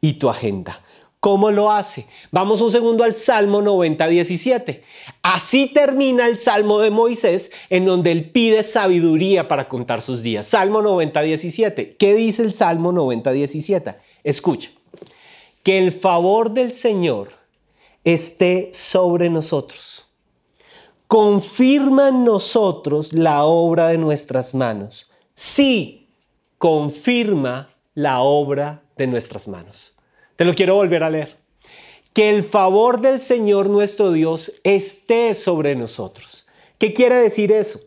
y 0.01 0.15
tu 0.15 0.29
agenda. 0.29 0.81
¿Cómo 1.27 1.51
lo 1.51 1.73
hace? 1.73 2.07
Vamos 2.31 2.61
un 2.61 2.71
segundo 2.71 3.03
al 3.03 3.17
Salmo 3.17 3.61
90, 3.61 4.07
17. 4.07 4.85
Así 5.23 5.67
termina 5.67 6.29
el 6.29 6.39
Salmo 6.39 6.79
de 6.79 6.93
Moisés 6.93 7.51
en 7.69 7.85
donde 7.85 8.13
él 8.13 8.31
pide 8.31 8.63
sabiduría 8.63 9.49
para 9.49 9.69
contar 9.69 10.03
sus 10.03 10.23
días. 10.23 10.47
Salmo 10.47 10.83
90, 10.83 11.21
17. 11.21 11.97
¿Qué 11.97 12.15
dice 12.15 12.45
el 12.45 12.53
Salmo 12.53 12.93
90, 12.93 13.33
17? 13.33 13.97
Escucha. 14.23 14.71
Que 15.65 15.79
el 15.79 15.91
favor 15.91 16.53
del 16.53 16.71
Señor 16.71 17.31
esté 18.05 18.71
sobre 18.73 19.29
nosotros. 19.29 20.07
Confirma 21.09 22.11
en 22.11 22.23
nosotros 22.23 23.13
la 23.13 23.43
obra 23.47 23.89
de 23.89 23.99
nuestras 23.99 24.55
manos. 24.55 25.11
Sí, 25.35 26.09
confirma 26.59 27.67
la 27.95 28.21
obra 28.21 28.85
de 28.97 29.09
nuestras 29.09 29.49
manos. 29.49 29.96
Te 30.37 30.45
lo 30.45 30.55
quiero 30.55 30.75
volver 30.75 31.03
a 31.03 31.11
leer. 31.11 31.37
Que 32.13 32.31
el 32.31 32.45
favor 32.45 33.01
del 33.01 33.21
Señor 33.21 33.69
nuestro 33.69 34.13
Dios 34.13 34.53
esté 34.65 35.35
sobre 35.35 35.75
nosotros. 35.77 36.47
¿Qué 36.79 36.93
quiere 36.93 37.17
decir 37.17 37.53
eso? 37.53 37.81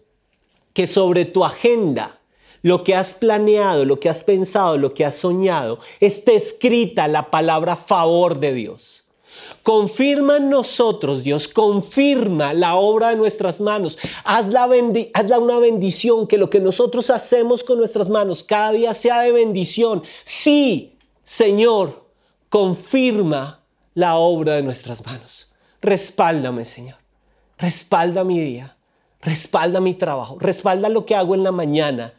Que 0.73 0.87
sobre 0.87 1.25
tu 1.25 1.45
agenda, 1.45 2.19
lo 2.61 2.83
que 2.83 2.95
has 2.95 3.13
planeado, 3.13 3.85
lo 3.85 3.99
que 3.99 4.09
has 4.09 4.23
pensado, 4.23 4.77
lo 4.77 4.93
que 4.93 5.05
has 5.05 5.15
soñado, 5.15 5.79
esté 5.99 6.35
escrita 6.35 7.07
la 7.07 7.31
palabra 7.31 7.75
favor 7.75 8.39
de 8.39 8.53
Dios. 8.53 9.05
Confirma 9.63 10.37
en 10.37 10.49
nosotros, 10.49 11.23
Dios, 11.23 11.47
confirma 11.47 12.53
la 12.53 12.75
obra 12.75 13.09
de 13.09 13.15
nuestras 13.15 13.61
manos. 13.61 13.99
Hazla, 14.23 14.69
hazla 15.13 15.39
una 15.39 15.59
bendición, 15.59 16.27
que 16.27 16.37
lo 16.37 16.49
que 16.49 16.59
nosotros 16.59 17.09
hacemos 17.09 17.63
con 17.63 17.77
nuestras 17.77 18.09
manos 18.09 18.43
cada 18.43 18.71
día 18.71 18.93
sea 18.93 19.21
de 19.21 19.31
bendición. 19.31 20.03
Sí, 20.23 20.97
Señor, 21.23 22.08
confirma 22.49 23.63
la 23.93 24.15
obra 24.15 24.55
de 24.55 24.63
nuestras 24.63 25.05
manos. 25.05 25.53
Respáldame, 25.81 26.65
Señor. 26.65 26.97
Respalda 27.57 28.23
mi 28.23 28.39
día. 28.39 28.77
Respalda 29.21 29.79
mi 29.79 29.93
trabajo. 29.93 30.37
Respalda 30.39 30.89
lo 30.89 31.05
que 31.05 31.15
hago 31.15 31.35
en 31.35 31.43
la 31.43 31.51
mañana, 31.51 32.13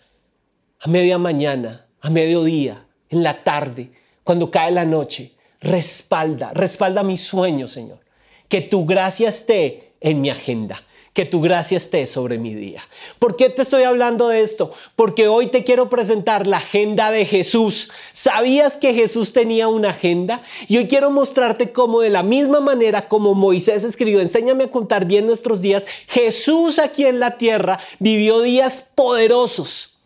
a 0.81 0.89
media 0.89 1.19
mañana, 1.19 1.87
a 2.01 2.11
mediodía, 2.11 2.87
en 3.09 3.23
la 3.23 3.43
tarde, 3.43 3.93
cuando 4.25 4.51
cae 4.51 4.71
la 4.71 4.85
noche. 4.85 5.35
Respalda, 5.61 6.53
respalda 6.55 7.03
mi 7.03 7.17
sueño, 7.17 7.69
Señor. 7.69 8.01
Que 8.49 8.61
tu 8.61 8.87
gracia 8.87 9.29
esté 9.29 9.95
en 10.01 10.21
mi 10.21 10.31
agenda 10.31 10.83
que 11.13 11.25
tu 11.25 11.41
gracia 11.41 11.77
esté 11.77 12.07
sobre 12.07 12.39
mi 12.39 12.55
día. 12.55 12.83
¿Por 13.19 13.37
qué 13.37 13.51
te 13.51 13.63
estoy 13.63 13.83
hablando 13.83 14.29
de 14.29 14.43
esto? 14.43 14.73
Porque 14.95 15.29
hoy 15.29 15.49
te 15.49 15.65
quiero 15.65 15.89
presentar 15.89 16.47
la 16.47 16.59
agenda 16.59 17.11
de 17.11 17.27
Jesús. 17.27 17.91
¿Sabías 18.13 18.77
que 18.77 18.95
Jesús 18.95 19.33
tenía 19.33 19.69
una 19.69 19.91
agenda? 19.91 20.43
Y 20.69 20.79
hoy 20.79 20.87
quiero 20.87 21.11
mostrarte 21.11 21.73
cómo 21.73 22.01
de 22.01 22.11
la 22.11 22.23
misma 22.23 22.61
manera 22.61 23.09
como 23.09 23.35
Moisés 23.35 23.83
escribió, 23.83 24.21
enséñame 24.21 24.65
a 24.65 24.71
contar 24.71 25.05
bien 25.05 25.27
nuestros 25.27 25.61
días, 25.61 25.85
Jesús 26.07 26.79
aquí 26.79 27.05
en 27.05 27.19
la 27.19 27.39
tierra 27.39 27.81
vivió 27.99 28.41
días 28.43 28.93
poderosos. 28.95 29.99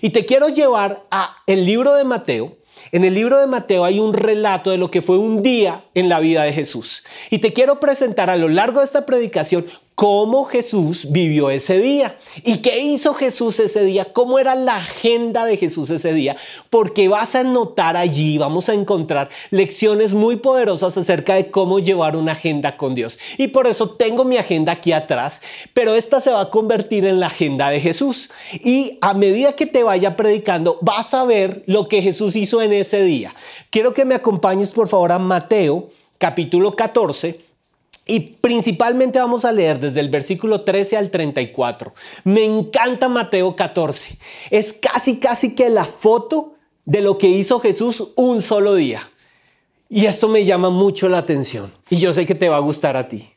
Y 0.00 0.10
te 0.10 0.26
quiero 0.26 0.48
llevar 0.48 1.04
a 1.10 1.36
el 1.46 1.64
libro 1.64 1.94
de 1.94 2.04
Mateo, 2.04 2.56
en 2.92 3.04
el 3.04 3.14
libro 3.14 3.38
de 3.38 3.46
Mateo 3.46 3.84
hay 3.84 4.00
un 4.00 4.14
relato 4.14 4.70
de 4.70 4.78
lo 4.78 4.90
que 4.90 5.02
fue 5.02 5.18
un 5.18 5.42
día 5.42 5.84
en 5.94 6.08
la 6.08 6.20
vida 6.20 6.44
de 6.44 6.52
Jesús. 6.52 7.04
Y 7.30 7.38
te 7.38 7.52
quiero 7.52 7.80
presentar 7.80 8.30
a 8.30 8.36
lo 8.36 8.48
largo 8.48 8.80
de 8.80 8.86
esta 8.86 9.04
predicación 9.04 9.66
cómo 9.98 10.44
Jesús 10.44 11.10
vivió 11.10 11.50
ese 11.50 11.80
día 11.80 12.16
y 12.44 12.58
qué 12.58 12.78
hizo 12.78 13.14
Jesús 13.14 13.58
ese 13.58 13.82
día, 13.82 14.04
cómo 14.04 14.38
era 14.38 14.54
la 14.54 14.76
agenda 14.76 15.44
de 15.44 15.56
Jesús 15.56 15.90
ese 15.90 16.12
día, 16.12 16.36
porque 16.70 17.08
vas 17.08 17.34
a 17.34 17.42
notar 17.42 17.96
allí, 17.96 18.38
vamos 18.38 18.68
a 18.68 18.74
encontrar 18.74 19.28
lecciones 19.50 20.14
muy 20.14 20.36
poderosas 20.36 20.96
acerca 20.96 21.34
de 21.34 21.50
cómo 21.50 21.80
llevar 21.80 22.14
una 22.14 22.30
agenda 22.30 22.76
con 22.76 22.94
Dios. 22.94 23.18
Y 23.38 23.48
por 23.48 23.66
eso 23.66 23.90
tengo 23.90 24.24
mi 24.24 24.36
agenda 24.36 24.70
aquí 24.70 24.92
atrás, 24.92 25.42
pero 25.74 25.96
esta 25.96 26.20
se 26.20 26.30
va 26.30 26.42
a 26.42 26.50
convertir 26.50 27.04
en 27.04 27.18
la 27.18 27.26
agenda 27.26 27.68
de 27.68 27.80
Jesús. 27.80 28.30
Y 28.52 28.98
a 29.00 29.14
medida 29.14 29.54
que 29.54 29.66
te 29.66 29.82
vaya 29.82 30.14
predicando, 30.14 30.78
vas 30.80 31.12
a 31.12 31.24
ver 31.24 31.64
lo 31.66 31.88
que 31.88 32.02
Jesús 32.02 32.36
hizo 32.36 32.62
en 32.62 32.72
ese 32.72 33.02
día. 33.02 33.34
Quiero 33.70 33.94
que 33.94 34.04
me 34.04 34.14
acompañes 34.14 34.70
por 34.70 34.86
favor 34.86 35.10
a 35.10 35.18
Mateo 35.18 35.88
capítulo 36.18 36.76
14 36.76 37.47
y 38.10 38.20
principalmente 38.20 39.18
vamos 39.18 39.44
a 39.44 39.52
leer 39.52 39.78
desde 39.78 40.00
el 40.00 40.08
versículo 40.08 40.62
13 40.62 40.96
al 40.96 41.10
34. 41.10 41.94
Me 42.24 42.42
encanta 42.42 43.10
Mateo 43.10 43.54
14. 43.54 44.18
Es 44.50 44.72
casi, 44.72 45.20
casi 45.20 45.54
que 45.54 45.68
la 45.68 45.84
foto 45.84 46.54
de 46.86 47.02
lo 47.02 47.18
que 47.18 47.28
hizo 47.28 47.60
Jesús 47.60 48.12
un 48.16 48.40
solo 48.40 48.74
día. 48.74 49.10
Y 49.90 50.06
esto 50.06 50.26
me 50.26 50.46
llama 50.46 50.70
mucho 50.70 51.10
la 51.10 51.18
atención. 51.18 51.70
Y 51.90 51.98
yo 51.98 52.14
sé 52.14 52.24
que 52.24 52.34
te 52.34 52.48
va 52.48 52.56
a 52.56 52.60
gustar 52.60 52.96
a 52.96 53.08
ti. 53.08 53.28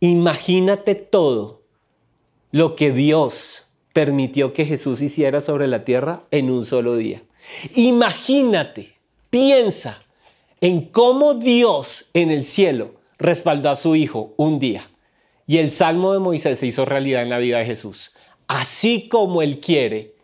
Imagínate 0.00 0.96
todo 0.96 1.62
lo 2.50 2.74
que 2.74 2.90
Dios 2.90 3.68
permitió 3.92 4.52
que 4.52 4.66
Jesús 4.66 5.00
hiciera 5.00 5.40
sobre 5.40 5.68
la 5.68 5.84
tierra 5.84 6.24
en 6.32 6.50
un 6.50 6.66
solo 6.66 6.96
día. 6.96 7.22
Imagínate, 7.76 8.96
piensa 9.30 10.02
en 10.60 10.86
cómo 10.88 11.34
Dios 11.34 12.06
en 12.14 12.32
el 12.32 12.42
cielo 12.42 13.01
respaldó 13.22 13.70
a 13.70 13.76
su 13.76 13.96
Hijo 13.96 14.34
un 14.36 14.58
día. 14.58 14.90
Y 15.46 15.58
el 15.58 15.70
Salmo 15.70 16.12
de 16.12 16.18
Moisés 16.18 16.58
se 16.58 16.66
hizo 16.66 16.84
realidad 16.84 17.22
en 17.22 17.30
la 17.30 17.38
vida 17.38 17.58
de 17.58 17.66
Jesús. 17.66 18.14
Así 18.46 19.08
como 19.08 19.42
Él 19.42 19.60
quiere 19.60 20.14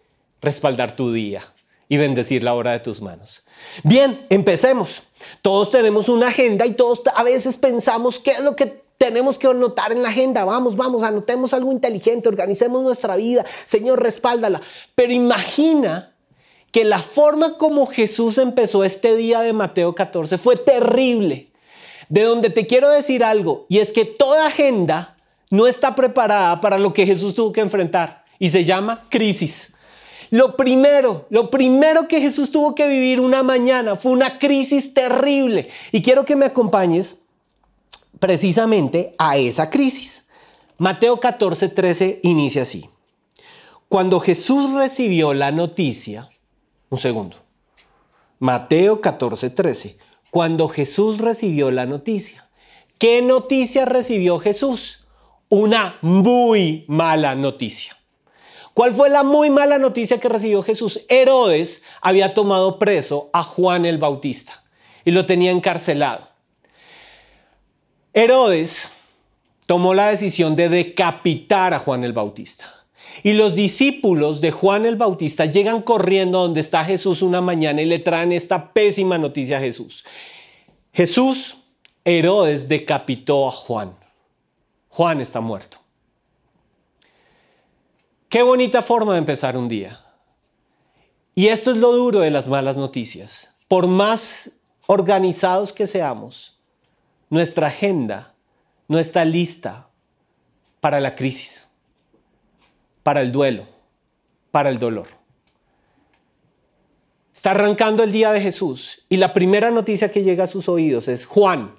respaldar 0.41 0.97
tu 0.97 1.13
día 1.13 1.43
y 1.89 1.97
bendecir 1.97 2.43
la 2.43 2.55
obra 2.55 2.73
de 2.73 2.81
tus 2.81 3.01
manos. 3.01 3.45
Bien, 3.83 4.19
empecemos. 4.29 5.13
Todos 5.43 5.71
tenemos 5.71 6.09
una 6.09 6.29
agenda 6.29 6.67
y 6.67 6.75
todos 6.75 7.03
a 7.15 7.23
veces 7.23 7.57
pensamos 7.57 8.19
qué 8.19 8.33
es 8.33 8.41
lo 8.41 8.55
que 8.55 8.83
tenemos 8.99 9.39
que 9.39 9.47
anotar 9.47 9.93
en 9.93 10.03
la 10.03 10.11
agenda. 10.11 10.45
Vamos, 10.45 10.77
vamos, 10.77 11.03
anotemos 11.03 11.55
algo 11.55 11.73
inteligente, 11.73 12.29
organicemos 12.29 12.83
nuestra 12.83 13.17
vida. 13.17 13.45
Señor, 13.65 14.03
respáldala. 14.03 14.61
Pero 14.95 15.13
imagina 15.13 16.15
que 16.73 16.85
la 16.85 17.01
forma 17.01 17.57
como 17.57 17.87
Jesús 17.87 18.39
empezó 18.39 18.85
este 18.85 19.17
día 19.17 19.41
de 19.41 19.53
Mateo 19.53 19.95
14 19.95 20.37
fue 20.37 20.57
terrible 20.57 21.49
de 22.09 22.23
donde 22.23 22.51
te 22.51 22.67
quiero 22.67 22.91
decir 22.91 23.25
algo, 23.25 23.67
y 23.69 23.79
es 23.79 23.93
que 23.93 24.05
toda 24.05 24.47
agenda 24.47 25.17
no 25.51 25.67
está 25.67 25.95
preparada 25.95 26.61
para 26.61 26.79
lo 26.79 26.93
que 26.93 27.07
Jesús 27.07 27.35
tuvo 27.35 27.53
que 27.53 27.61
enfrentar, 27.61 28.25
y 28.39 28.51
se 28.51 28.65
llama 28.65 29.07
crisis. 29.09 29.75
Lo 30.31 30.57
primero, 30.57 31.27
lo 31.31 31.51
primero 31.51 32.07
que 32.07 32.21
Jesús 32.21 32.51
tuvo 32.51 32.75
que 32.75 32.87
vivir 32.87 33.21
una 33.21 33.43
mañana 33.43 33.97
fue 33.97 34.13
una 34.13 34.39
crisis 34.39 34.95
terrible, 34.95 35.69
y 35.93 36.03
quiero 36.03 36.25
que 36.25 36.37
me 36.37 36.47
acompañes 36.47 37.27
precisamente 38.19 39.13
a 39.19 39.37
esa 39.37 39.71
crisis. 39.71 40.29
Mateo 40.77 41.19
14, 41.19 41.69
13 41.69 42.21
inicia 42.23 42.63
así. 42.63 42.89
Cuando 43.89 44.21
Jesús 44.21 44.73
recibió 44.75 45.33
la 45.33 45.51
noticia, 45.51 46.29
un 46.91 46.99
segundo, 46.99 47.37
Mateo 48.39 49.01
14, 49.01 49.51
13 49.51 49.99
cuando 50.31 50.69
Jesús 50.69 51.19
recibió 51.19 51.71
la 51.71 51.87
noticia. 51.87 52.49
¿Qué 52.99 53.23
noticia 53.23 53.85
recibió 53.85 54.39
Jesús? 54.39 55.07
Una 55.49 55.97
muy 56.03 56.85
mala 56.89 57.35
noticia. 57.35 57.97
¿Cuál 58.75 58.95
fue 58.95 59.11
la 59.11 59.23
muy 59.23 59.51
mala 59.51 59.79
noticia 59.79 60.21
que 60.21 60.29
recibió 60.29 60.63
Jesús? 60.63 61.05
Herodes 61.09 61.83
había 62.01 62.35
tomado 62.35 62.79
preso 62.79 63.31
a 63.33 63.43
Juan 63.43 63.85
el 63.87 63.99
Bautista 63.99 64.65
y 65.05 65.11
lo 65.11 65.27
tenía 65.27 65.51
encarcelado. 65.51 66.29
Herodes 68.13 68.93
tomó 69.67 69.95
la 69.95 70.09
decisión 70.11 70.57
de 70.57 70.69
decapitar 70.69 71.75
a 71.75 71.79
Juan 71.79 72.05
el 72.05 72.13
Bautista. 72.13 72.78
Y 73.23 73.33
los 73.33 73.55
discípulos 73.55 74.41
de 74.41 74.51
Juan 74.51 74.87
el 74.87 74.97
Bautista 74.97 75.47
llegan 75.47 75.83
corriendo 75.83 76.41
donde 76.41 76.61
está 76.61 76.85
Jesús 76.85 77.23
una 77.23 77.41
mañana 77.41 77.83
y 77.83 77.87
le 77.87 77.99
traen 77.99 78.33
esta 78.33 78.73
pésima 78.73 79.19
noticia 79.19 79.59
a 79.59 79.61
Jesús. 79.61 80.05
Jesús, 80.93 81.65
Herodes 82.05 82.69
decapitó 82.69 83.49
a 83.49 83.51
Juan. 83.51 83.97
Juan 84.89 85.21
está 85.21 85.41
muerto. 85.41 85.79
Qué 88.29 88.43
bonita 88.43 88.83
forma 88.83 89.13
de 89.13 89.19
empezar 89.19 89.57
un 89.57 89.69
día. 89.69 90.01
Y 91.35 91.49
esto 91.49 91.71
es 91.71 91.77
lo 91.77 91.93
duro 91.93 92.21
de 92.21 92.31
las 92.31 92.49
malas 92.49 92.77
noticias. 92.77 93.55
Por 93.69 93.87
más 93.87 94.53
organizados 94.87 95.73
que 95.73 95.87
seamos, 95.87 96.59
nuestra 97.31 97.69
agenda 97.69 98.35
no 98.87 98.99
está 98.99 99.25
lista 99.25 99.89
para 100.81 101.01
la 101.01 101.15
crisis 101.15 101.68
para 103.09 103.23
el 103.23 103.33
duelo, 103.33 103.65
para 104.51 104.69
el 104.69 104.79
dolor. 104.79 105.07
Está 107.33 107.53
arrancando 107.53 108.03
el 108.03 108.13
día 108.13 108.33
de 108.33 108.43
Jesús 108.43 109.07
y 109.09 109.17
la 109.17 109.33
primera 109.33 109.71
noticia 109.71 110.13
que 110.13 110.23
llega 110.23 110.45
a 110.45 110.47
sus 110.47 110.69
oídos 110.69 111.09
es, 111.09 111.25
Juan, 111.25 111.79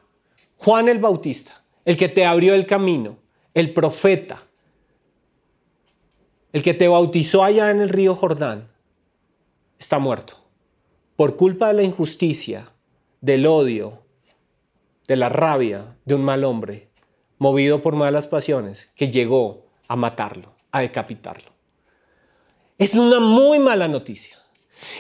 Juan 0.57 0.89
el 0.89 0.97
Bautista, 0.97 1.63
el 1.85 1.97
que 1.97 2.09
te 2.09 2.25
abrió 2.25 2.55
el 2.55 2.65
camino, 2.65 3.19
el 3.53 3.75
profeta, 3.75 4.41
el 6.51 6.63
que 6.63 6.73
te 6.73 6.87
bautizó 6.87 7.43
allá 7.43 7.69
en 7.69 7.81
el 7.81 7.89
río 7.89 8.15
Jordán, 8.15 8.67
está 9.77 9.99
muerto. 9.99 10.33
Por 11.15 11.35
culpa 11.35 11.67
de 11.67 11.75
la 11.75 11.83
injusticia, 11.83 12.71
del 13.21 13.45
odio, 13.45 14.01
de 15.07 15.15
la 15.15 15.29
rabia 15.29 15.95
de 16.05 16.15
un 16.15 16.23
mal 16.23 16.43
hombre, 16.43 16.89
movido 17.37 17.83
por 17.83 17.93
malas 17.93 18.25
pasiones, 18.25 18.91
que 18.95 19.11
llegó 19.11 19.67
a 19.87 19.95
matarlo, 19.95 20.57
a 20.71 20.81
decapitarlo. 20.81 21.51
Es 22.77 22.95
una 22.95 23.19
muy 23.19 23.59
mala 23.59 23.87
noticia. 23.87 24.39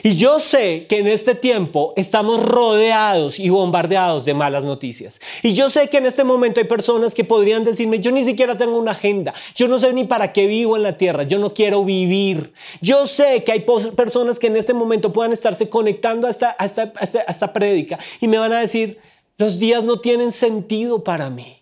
Y 0.03 0.15
yo 0.15 0.39
sé 0.39 0.85
que 0.87 0.99
en 0.99 1.07
este 1.07 1.35
tiempo 1.35 1.93
estamos 1.95 2.43
rodeados 2.43 3.39
y 3.39 3.49
bombardeados 3.49 4.25
de 4.25 4.33
malas 4.33 4.63
noticias. 4.63 5.19
Y 5.43 5.53
yo 5.53 5.69
sé 5.69 5.89
que 5.89 5.97
en 5.97 6.05
este 6.05 6.23
momento 6.23 6.59
hay 6.59 6.65
personas 6.65 7.13
que 7.13 7.23
podrían 7.23 7.63
decirme, 7.63 7.99
yo 7.99 8.11
ni 8.11 8.23
siquiera 8.23 8.57
tengo 8.57 8.77
una 8.77 8.91
agenda, 8.91 9.33
yo 9.55 9.67
no 9.67 9.79
sé 9.79 9.93
ni 9.93 10.03
para 10.03 10.33
qué 10.33 10.47
vivo 10.47 10.75
en 10.75 10.83
la 10.83 10.97
tierra, 10.97 11.23
yo 11.23 11.39
no 11.39 11.53
quiero 11.53 11.83
vivir. 11.83 12.53
Yo 12.81 13.07
sé 13.07 13.43
que 13.43 13.51
hay 13.51 13.65
personas 13.95 14.39
que 14.39 14.47
en 14.47 14.57
este 14.57 14.73
momento 14.73 15.13
puedan 15.13 15.33
estarse 15.33 15.69
conectando 15.69 16.27
a 16.27 16.31
esta, 16.31 16.55
a 16.57 16.65
esta, 16.65 17.45
a 17.45 17.53
prédica 17.53 17.99
y 18.19 18.27
me 18.27 18.37
van 18.37 18.53
a 18.53 18.59
decir, 18.59 18.99
los 19.37 19.59
días 19.59 19.83
no 19.83 19.99
tienen 19.99 20.31
sentido 20.31 21.03
para 21.03 21.29
mí 21.29 21.58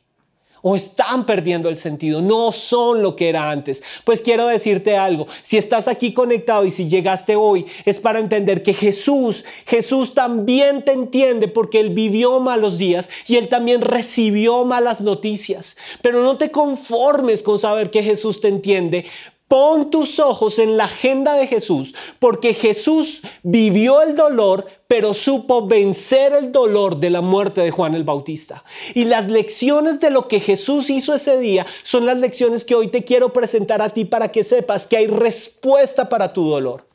o 0.70 0.76
están 0.76 1.26
perdiendo 1.26 1.70
el 1.70 1.78
sentido, 1.78 2.22
no 2.22 2.52
son 2.52 3.02
lo 3.02 3.16
que 3.16 3.30
era 3.30 3.50
antes. 3.50 3.82
Pues 4.04 4.20
quiero 4.20 4.48
decirte 4.48 4.98
algo, 4.98 5.26
si 5.42 5.56
estás 5.56 5.88
aquí 5.88 6.14
conectado 6.14 6.66
y 6.66 6.72
si 6.72 6.90
llegaste 6.90 7.38
hoy, 7.38 7.66
es 7.86 8.00
para 8.00 8.20
entender 8.20 8.64
que 8.64 8.74
Jesús, 8.74 9.46
Jesús 9.66 10.14
también 10.14 10.84
te 10.84 10.92
entiende 10.92 11.48
porque 11.48 11.80
Él 11.80 11.92
vivió 11.92 12.42
malos 12.42 12.78
días 12.78 13.10
y 13.28 13.38
Él 13.38 13.48
también 13.48 13.80
recibió 13.80 14.66
malas 14.66 15.00
noticias. 15.00 15.78
Pero 16.02 16.22
no 16.22 16.38
te 16.38 16.52
conformes 16.52 17.44
con 17.44 17.60
saber 17.60 17.90
que 17.90 18.04
Jesús 18.04 18.42
te 18.42 18.50
entiende, 18.50 19.06
Pon 19.48 19.89
tus 19.92 20.20
ojos 20.20 20.60
en 20.60 20.75
la 20.75 20.86
agenda 20.86 21.36
de 21.36 21.48
Jesús, 21.48 21.96
porque 22.20 22.54
Jesús 22.54 23.22
vivió 23.44 24.01
el 24.01 24.16
dolor, 24.16 24.66
pero 24.88 25.13
supo 25.13 25.66
vencer 25.66 26.34
el 26.34 26.51
dolor 26.51 26.98
de 26.98 27.10
la 27.10 27.22
muerte 27.22 27.62
de 27.62 27.72
Juan 27.72 27.96
el 27.96 28.04
Bautista. 28.04 28.66
Y 28.94 29.06
las 29.06 29.30
lecciones 29.30 30.01
de 30.01 30.10
lo 30.10 30.27
que 30.27 30.42
Jesús 30.42 30.89
hizo 30.89 31.13
ese 31.13 31.38
día 31.39 31.66
son 31.84 32.06
las 32.06 32.18
lecciones 32.18 32.66
que 32.66 32.75
hoy 32.75 32.89
te 32.89 33.06
quiero 33.06 33.32
presentar 33.32 33.82
a 33.82 33.89
ti 33.89 34.04
para 34.04 34.32
que 34.32 34.44
sepas 34.44 34.86
que 34.86 34.98
hay 34.98 35.08
respuesta 35.08 36.10
para 36.10 36.34
tu 36.34 36.50
dolor 36.50 36.88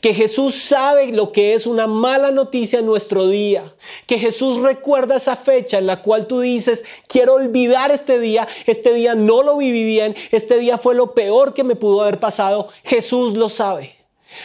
que 0.00 0.14
Jesús 0.14 0.54
sabe 0.54 1.08
lo 1.08 1.32
que 1.32 1.54
es 1.54 1.66
una 1.66 1.86
mala 1.86 2.30
noticia 2.30 2.78
en 2.78 2.86
nuestro 2.86 3.28
día, 3.28 3.74
que 4.06 4.18
Jesús 4.18 4.62
recuerda 4.62 5.16
esa 5.16 5.36
fecha 5.36 5.78
en 5.78 5.86
la 5.86 6.02
cual 6.02 6.26
tú 6.26 6.40
dices, 6.40 6.84
quiero 7.08 7.34
olvidar 7.34 7.90
este 7.90 8.18
día, 8.18 8.46
este 8.66 8.92
día 8.94 9.14
no 9.14 9.42
lo 9.42 9.56
viví 9.56 9.84
bien, 9.84 10.14
este 10.30 10.58
día 10.58 10.78
fue 10.78 10.94
lo 10.94 11.14
peor 11.14 11.54
que 11.54 11.64
me 11.64 11.76
pudo 11.76 12.02
haber 12.02 12.20
pasado, 12.20 12.68
Jesús 12.84 13.34
lo 13.34 13.48
sabe. 13.48 13.96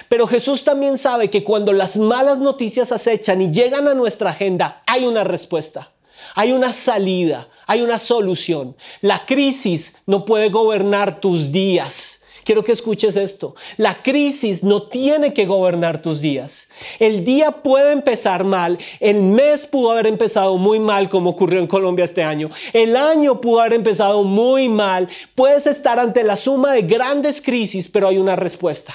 Pero 0.07 0.27
Jesús 0.27 0.63
también 0.63 0.97
sabe 0.97 1.29
que 1.29 1.43
cuando 1.43 1.73
las 1.73 1.97
malas 1.97 2.39
noticias 2.39 2.91
acechan 2.91 3.41
y 3.41 3.51
llegan 3.51 3.87
a 3.87 3.93
nuestra 3.93 4.29
agenda, 4.29 4.81
hay 4.85 5.05
una 5.05 5.23
respuesta. 5.23 5.91
Hay 6.35 6.51
una 6.51 6.73
salida, 6.73 7.49
hay 7.67 7.81
una 7.81 7.99
solución. 7.99 8.75
La 9.01 9.25
crisis 9.25 9.97
no 10.05 10.25
puede 10.25 10.49
gobernar 10.49 11.19
tus 11.19 11.51
días. 11.51 12.12
Quiero 12.43 12.63
que 12.63 12.73
escuches 12.73 13.15
esto. 13.15 13.55
La 13.77 14.03
crisis 14.03 14.63
no 14.63 14.83
tiene 14.83 15.33
que 15.33 15.45
gobernar 15.45 16.01
tus 16.01 16.19
días. 16.19 16.69
El 16.99 17.23
día 17.23 17.51
puede 17.51 17.91
empezar 17.93 18.43
mal, 18.43 18.77
el 18.99 19.21
mes 19.21 19.65
pudo 19.65 19.91
haber 19.91 20.07
empezado 20.07 20.57
muy 20.57 20.79
mal 20.79 21.09
como 21.09 21.31
ocurrió 21.31 21.59
en 21.59 21.67
Colombia 21.67 22.05
este 22.05 22.23
año, 22.23 22.49
el 22.73 22.97
año 22.97 23.39
pudo 23.39 23.61
haber 23.61 23.73
empezado 23.73 24.23
muy 24.23 24.69
mal, 24.69 25.07
puedes 25.35 25.67
estar 25.67 25.99
ante 25.99 26.23
la 26.23 26.35
suma 26.35 26.73
de 26.73 26.81
grandes 26.81 27.41
crisis, 27.41 27.87
pero 27.87 28.07
hay 28.07 28.17
una 28.17 28.35
respuesta. 28.35 28.93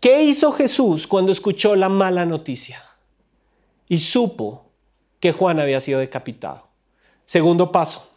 ¿Qué 0.00 0.22
hizo 0.22 0.52
Jesús 0.52 1.06
cuando 1.06 1.32
escuchó 1.32 1.76
la 1.76 1.88
mala 1.88 2.26
noticia? 2.26 2.82
Y 3.88 3.98
supo 3.98 4.66
que 5.20 5.32
Juan 5.32 5.60
había 5.60 5.80
sido 5.80 6.00
decapitado. 6.00 6.68
Segundo 7.24 7.72
paso. 7.72 8.10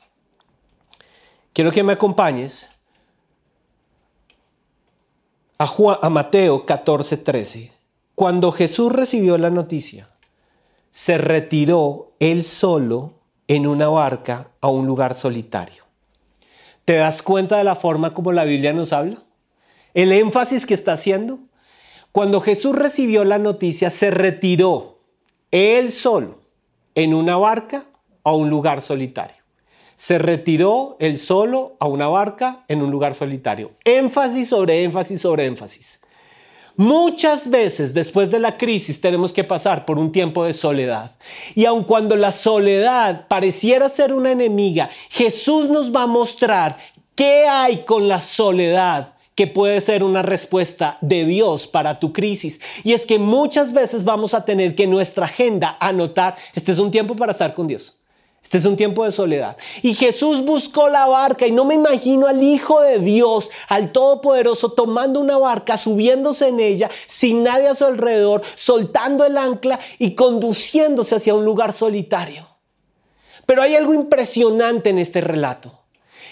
Quiero 1.53 1.71
que 1.71 1.84
me 1.84 1.93
acompañes 1.93 2.67
a, 5.60 6.10
Mateo 6.10 6.65
14, 6.65 7.17
13. 7.17 7.72
Cuando 8.15 8.52
Jesús 8.52 8.91
recibió 8.91 9.38
la 9.38 9.50
noticia, 9.50 10.10
se 10.91 11.17
retiró 11.17 12.13
él 12.20 12.43
solo 12.43 13.13
en 13.48 13.65
una 13.65 13.88
barca 13.88 14.52
a 14.62 14.70
un 14.70 14.86
lugar 14.86 15.15
solitario. 15.15 15.84
¿Te 16.86 16.96
das 16.96 17.22
cuenta 17.22 17.58
de 17.58 17.63
la 17.63 17.76
forma 17.76 18.13
como 18.13 18.32
la 18.32 18.43
Biblia 18.43 18.74
nos 18.74 18.93
habla? 18.93 19.24
El 19.93 20.12
énfasis 20.12 20.65
que 20.65 20.74
está 20.74 20.93
haciendo. 20.93 21.39
Cuando 22.12 22.39
Jesús 22.39 22.76
recibió 22.76 23.26
la 23.26 23.38
noticia, 23.38 23.89
se 23.89 24.12
retiró 24.12 25.00
él 25.52 25.91
solo 25.91 26.41
en 26.96 27.13
una 27.13 27.38
barca 27.38 27.86
a 28.24 28.34
un 28.34 28.50
lugar 28.50 28.82
solitario 28.82 29.37
se 29.97 30.19
retiró 30.19 30.95
él 30.99 31.17
solo 31.17 31.75
a 31.79 31.88
una 31.88 32.07
barca 32.07 32.63
en 32.69 32.81
un 32.81 32.91
lugar 32.91 33.15
solitario. 33.15 33.71
Énfasis 33.83 34.47
sobre 34.47 34.83
énfasis 34.83 35.19
sobre 35.19 35.45
énfasis. 35.45 36.01
Muchas 36.75 37.49
veces 37.49 37.95
después 37.95 38.29
de 38.29 38.38
la 38.38 38.55
crisis 38.55 39.01
tenemos 39.01 39.33
que 39.33 39.43
pasar 39.43 39.86
por 39.86 39.97
un 39.97 40.12
tiempo 40.12 40.45
de 40.45 40.53
soledad. 40.53 41.15
Y 41.55 41.65
aun 41.65 41.83
cuando 41.83 42.15
la 42.15 42.31
soledad 42.31 43.27
pareciera 43.27 43.89
ser 43.89 44.13
una 44.13 44.31
enemiga, 44.31 44.91
Jesús 45.10 45.67
nos 45.67 45.93
va 45.93 46.03
a 46.03 46.07
mostrar 46.07 46.77
qué 47.15 47.47
hay 47.47 47.77
con 47.77 48.07
la 48.07 48.21
soledad 48.21 49.15
que 49.33 49.47
puede 49.47 49.81
ser 49.81 50.03
una 50.03 50.21
respuesta 50.21 50.99
de 51.01 51.25
Dios 51.25 51.65
para 51.65 51.99
tu 51.99 52.13
crisis. 52.13 52.62
Y 52.83 52.93
es 52.93 53.07
que 53.07 53.17
muchas 53.17 53.73
veces 53.73 54.03
vamos 54.03 54.36
a 54.36 54.45
tener 54.45 54.75
que 54.75 54.86
nuestra 54.86 55.25
agenda 55.25 55.77
anotar, 55.79 56.36
este 56.53 56.71
es 56.71 56.77
un 56.77 56.91
tiempo 56.91 57.15
para 57.15 57.31
estar 57.31 57.55
con 57.55 57.65
Dios. 57.65 57.97
Este 58.47 58.60
es 58.60 58.65
un 58.65 58.77
tiempo 58.77 59.03
de 59.03 59.12
soledad. 59.12 59.57
Y 59.81 59.93
Jesús 59.93 60.41
buscó 60.45 60.88
la 60.88 61.05
barca 61.05 61.45
y 61.45 61.51
no 61.51 61.65
me 61.65 61.73
imagino 61.73 62.27
al 62.27 62.41
Hijo 62.41 62.79
de 62.79 62.99
Dios, 62.99 63.51
al 63.67 63.91
Todopoderoso, 63.91 64.71
tomando 64.71 65.19
una 65.19 65.38
barca, 65.38 65.77
subiéndose 65.77 66.47
en 66.47 66.62
ella, 66.62 66.89
sin 67.07 67.43
nadie 67.43 67.67
a 67.67 67.75
su 67.75 67.83
alrededor, 67.83 68.43
soltando 68.55 69.25
el 69.25 69.38
ancla 69.38 69.81
y 69.99 70.15
conduciéndose 70.15 71.15
hacia 71.15 71.33
un 71.36 71.43
lugar 71.43 71.73
solitario. 71.73 72.47
Pero 73.45 73.63
hay 73.63 73.75
algo 73.75 73.93
impresionante 73.93 74.91
en 74.91 74.99
este 74.99 75.19
relato. 75.19 75.81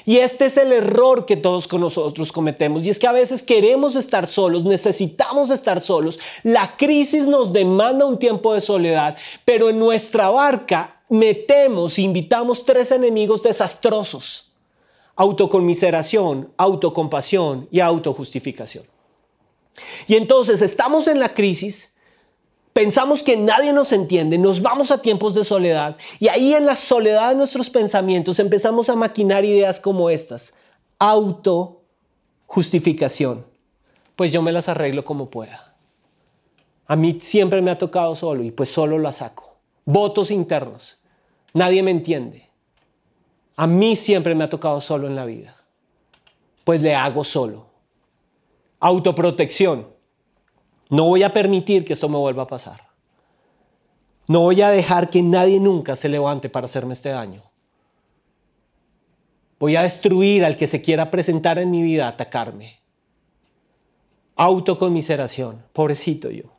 Y 0.06 0.20
este 0.20 0.46
es 0.46 0.56
el 0.56 0.72
error 0.72 1.26
que 1.26 1.36
todos 1.36 1.68
con 1.68 1.82
nosotros 1.82 2.32
cometemos. 2.32 2.86
Y 2.86 2.92
es 2.92 2.98
que 2.98 3.08
a 3.08 3.12
veces 3.12 3.44
queremos 3.44 3.98
estar 3.98 4.28
solos, 4.28 4.64
necesitamos 4.64 5.50
estar 5.50 5.82
solos. 5.82 6.18
La 6.44 6.78
crisis 6.78 7.26
nos 7.26 7.52
demanda 7.52 8.06
un 8.06 8.20
tiempo 8.20 8.54
de 8.54 8.62
soledad, 8.62 9.18
pero 9.44 9.70
en 9.70 9.80
nuestra 9.80 10.30
barca 10.30 10.95
metemos, 11.10 12.00
invitamos 12.00 12.66
tres 12.66 12.92
enemigos 12.92 13.44
desastrosos. 13.44 14.52
Autoconmiseración, 15.16 16.52
autocompasión 16.58 17.68
y 17.72 17.80
autojustificación. 17.80 18.86
Y 20.08 20.16
entonces 20.16 20.62
estamos 20.62 21.08
en 21.08 21.20
la 21.20 21.30
crisis, 21.30 21.96
pensamos 22.74 23.24
que 23.24 23.38
nadie 23.38 23.72
nos 23.72 23.94
entiende, 23.94 24.38
nos 24.38 24.62
vamos 24.62 24.92
a 24.92 25.02
tiempos 25.02 25.34
de 25.34 25.46
soledad 25.46 25.96
y 26.20 26.28
ahí 26.28 26.54
en 26.54 26.66
la 26.66 26.76
soledad 26.76 27.30
de 27.30 27.36
nuestros 27.36 27.70
pensamientos 27.70 28.40
empezamos 28.40 28.90
a 28.90 28.96
maquinar 28.96 29.46
ideas 29.46 29.80
como 29.80 30.10
estas. 30.10 30.56
Autojustificación. 31.00 33.46
Pues 34.16 34.32
yo 34.32 34.42
me 34.42 34.54
las 34.54 34.70
arreglo 34.70 35.04
como 35.04 35.30
pueda. 35.30 35.76
A 36.88 36.96
mí 36.96 37.20
siempre 37.22 37.62
me 37.62 37.72
ha 37.72 37.78
tocado 37.78 38.16
solo 38.16 38.44
y 38.44 38.52
pues 38.52 38.70
solo 38.70 38.98
la 38.98 39.12
saco 39.12 39.55
votos 39.86 40.32
internos. 40.32 40.98
Nadie 41.54 41.84
me 41.84 41.92
entiende. 41.92 42.50
A 43.56 43.68
mí 43.68 43.96
siempre 43.96 44.36
me 44.36 44.44
ha 44.44 44.50
tocado 44.50 44.82
solo 44.82 45.08
en 45.08 45.16
la 45.16 45.26
vida. 45.26 45.56
Pues 46.64 46.82
le 46.82 46.96
hago 46.96 47.24
solo. 47.24 47.68
Autoprotección. 48.80 49.88
No 50.90 51.06
voy 51.06 51.24
a 51.24 51.32
permitir 51.32 51.86
que 51.86 51.94
esto 51.94 52.10
me 52.10 52.18
vuelva 52.18 52.44
a 52.44 52.48
pasar. 52.48 52.90
No 54.28 54.42
voy 54.42 54.62
a 54.62 54.70
dejar 54.70 55.10
que 55.10 55.22
nadie 55.22 55.60
nunca 55.60 55.96
se 55.96 56.10
levante 56.10 56.50
para 56.50 56.66
hacerme 56.66 56.94
este 56.94 57.10
daño. 57.10 57.44
Voy 59.60 59.76
a 59.76 59.84
destruir 59.84 60.44
al 60.44 60.58
que 60.58 60.68
se 60.68 60.82
quiera 60.82 61.12
presentar 61.12 61.60
en 61.60 61.72
mi 61.72 61.82
vida 61.82 62.06
a 62.06 62.10
atacarme. 62.10 62.80
Autoconmiseración. 64.36 65.64
Pobrecito 65.72 66.30
yo. 66.30 66.56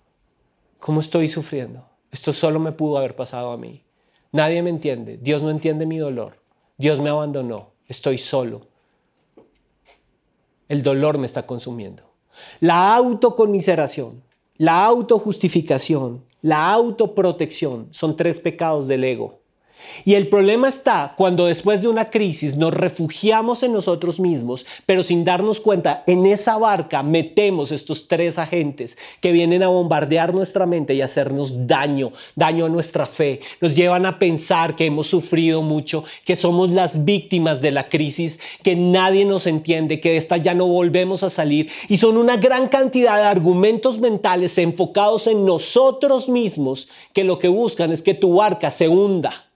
¿Cómo 0.78 1.00
estoy 1.00 1.28
sufriendo? 1.28 1.95
Esto 2.10 2.32
solo 2.32 2.58
me 2.58 2.72
pudo 2.72 2.98
haber 2.98 3.16
pasado 3.16 3.50
a 3.50 3.56
mí. 3.56 3.84
Nadie 4.32 4.62
me 4.62 4.70
entiende. 4.70 5.18
Dios 5.18 5.42
no 5.42 5.50
entiende 5.50 5.86
mi 5.86 5.98
dolor. 5.98 6.38
Dios 6.76 7.00
me 7.00 7.10
abandonó. 7.10 7.72
Estoy 7.86 8.18
solo. 8.18 8.66
El 10.68 10.82
dolor 10.82 11.18
me 11.18 11.26
está 11.26 11.46
consumiendo. 11.46 12.02
La 12.60 12.94
autoconmiseración, 12.96 14.22
la 14.56 14.84
autojustificación, 14.84 16.24
la 16.42 16.70
autoprotección 16.72 17.88
son 17.92 18.16
tres 18.16 18.40
pecados 18.40 18.88
del 18.88 19.04
ego. 19.04 19.40
Y 20.04 20.14
el 20.14 20.28
problema 20.28 20.68
está 20.68 21.14
cuando 21.16 21.46
después 21.46 21.82
de 21.82 21.88
una 21.88 22.10
crisis 22.10 22.56
nos 22.56 22.72
refugiamos 22.72 23.62
en 23.62 23.72
nosotros 23.72 24.20
mismos, 24.20 24.66
pero 24.84 25.02
sin 25.02 25.24
darnos 25.24 25.60
cuenta, 25.60 26.04
en 26.06 26.26
esa 26.26 26.58
barca 26.58 27.02
metemos 27.02 27.72
estos 27.72 28.08
tres 28.08 28.38
agentes 28.38 28.98
que 29.20 29.32
vienen 29.32 29.62
a 29.62 29.68
bombardear 29.68 30.34
nuestra 30.34 30.66
mente 30.66 30.94
y 30.94 31.02
hacernos 31.02 31.66
daño, 31.66 32.12
daño 32.34 32.66
a 32.66 32.68
nuestra 32.68 33.06
fe. 33.06 33.40
Nos 33.60 33.74
llevan 33.74 34.06
a 34.06 34.18
pensar 34.18 34.76
que 34.76 34.86
hemos 34.86 35.06
sufrido 35.06 35.62
mucho, 35.62 36.04
que 36.24 36.36
somos 36.36 36.70
las 36.70 37.04
víctimas 37.04 37.60
de 37.60 37.70
la 37.70 37.88
crisis, 37.88 38.40
que 38.62 38.76
nadie 38.76 39.24
nos 39.24 39.46
entiende, 39.46 40.00
que 40.00 40.10
de 40.10 40.16
esta 40.16 40.36
ya 40.36 40.54
no 40.54 40.66
volvemos 40.66 41.22
a 41.22 41.30
salir. 41.30 41.70
Y 41.88 41.96
son 41.96 42.16
una 42.16 42.36
gran 42.36 42.68
cantidad 42.68 43.16
de 43.16 43.24
argumentos 43.24 43.98
mentales 43.98 44.56
enfocados 44.58 45.26
en 45.26 45.44
nosotros 45.44 46.28
mismos 46.28 46.88
que 47.12 47.24
lo 47.24 47.38
que 47.38 47.48
buscan 47.48 47.92
es 47.92 48.02
que 48.02 48.14
tu 48.14 48.34
barca 48.36 48.70
se 48.70 48.88
hunda. 48.88 49.46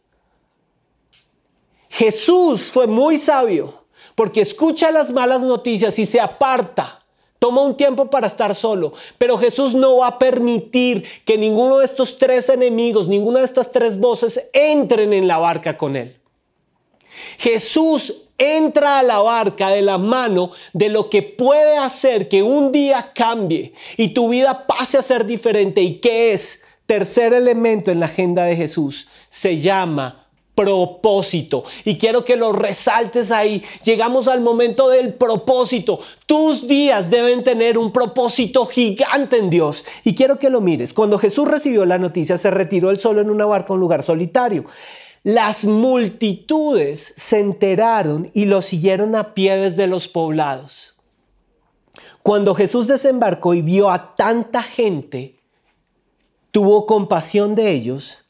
Jesús 1.91 2.63
fue 2.63 2.87
muy 2.87 3.19
sabio 3.19 3.85
porque 4.15 4.41
escucha 4.41 4.91
las 4.91 5.11
malas 5.11 5.43
noticias 5.43 5.99
y 5.99 6.07
se 6.07 6.21
aparta. 6.21 7.05
Toma 7.39 7.63
un 7.63 7.77
tiempo 7.77 8.11
para 8.11 8.27
estar 8.27 8.55
solo, 8.55 8.93
pero 9.17 9.39
Jesús 9.39 9.75
no 9.75 9.99
va 9.99 10.09
a 10.09 10.19
permitir 10.19 11.05
que 11.25 11.39
ninguno 11.39 11.79
de 11.79 11.87
estos 11.87 12.19
tres 12.19 12.51
enemigos, 12.51 13.09
ninguna 13.09 13.41
de 13.41 13.47
estas 13.47 13.73
tres 13.73 13.99
voces 13.99 14.43
entren 14.53 15.13
en 15.15 15.27
la 15.27 15.39
barca 15.39 15.79
con 15.79 15.97
él. 15.97 16.21
Jesús 17.39 18.15
entra 18.37 18.99
a 18.99 19.03
la 19.03 19.19
barca 19.21 19.71
de 19.71 19.83
la 19.83 19.99
mano 19.99 20.53
de 20.73 20.91
lo 20.91 21.11
que 21.11 21.23
puede 21.23 21.77
hacer 21.79 22.29
que 22.29 22.43
un 22.43 22.73
día 22.73 23.13
cambie 23.15 23.73
y 23.97 24.09
tu 24.09 24.29
vida 24.29 24.67
pase 24.67 24.99
a 24.99 25.03
ser 25.03 25.25
diferente. 25.25 25.81
¿Y 25.81 25.99
qué 25.99 26.33
es? 26.33 26.67
Tercer 26.87 27.33
elemento 27.33 27.91
en 27.91 28.01
la 28.01 28.07
agenda 28.07 28.45
de 28.45 28.57
Jesús. 28.57 29.11
Se 29.29 29.59
llama 29.59 30.30
propósito. 30.61 31.65
Y 31.87 31.97
quiero 31.97 32.23
que 32.23 32.37
lo 32.37 32.53
resaltes 32.53 33.31
ahí. 33.31 33.65
Llegamos 33.83 34.29
al 34.29 34.43
momento 34.43 34.91
del 34.91 35.15
propósito. 35.15 36.01
Tus 36.27 36.69
días 36.69 37.09
deben 37.09 37.43
tener 37.45 37.79
un 37.79 37.93
propósito 37.93 38.67
gigante 38.67 39.39
en 39.39 39.49
Dios. 39.49 39.87
Y 40.05 40.15
quiero 40.15 40.39
que 40.39 40.51
lo 40.51 40.61
mires. 40.61 40.93
Cuando 40.93 41.17
Jesús 41.19 41.49
recibió 41.49 41.87
la 41.87 41.97
noticia, 41.97 42.37
se 42.37 42.51
retiró 42.51 42.91
él 42.91 42.99
solo 42.99 43.23
en 43.23 43.31
una 43.31 43.47
barca 43.47 43.73
un 43.73 43.81
lugar 43.81 44.03
solitario. 44.03 44.67
Las 45.23 45.65
multitudes 45.65 47.15
se 47.17 47.41
enteraron 47.41 48.31
y 48.35 48.45
lo 48.45 48.61
siguieron 48.61 49.17
a 49.17 49.33
pie 49.33 49.57
desde 49.57 49.87
los 49.87 50.09
poblados. 50.09 50.99
Cuando 52.23 52.55
Jesús 52.55 52.87
desembarcó 52.87 53.55
y 53.55 53.63
vio 53.63 53.91
a 53.91 54.15
tanta 54.15 54.63
gente, 54.63 55.41
tuvo 56.51 56.85
compasión 56.85 57.55
de 57.55 57.71
ellos 57.71 58.27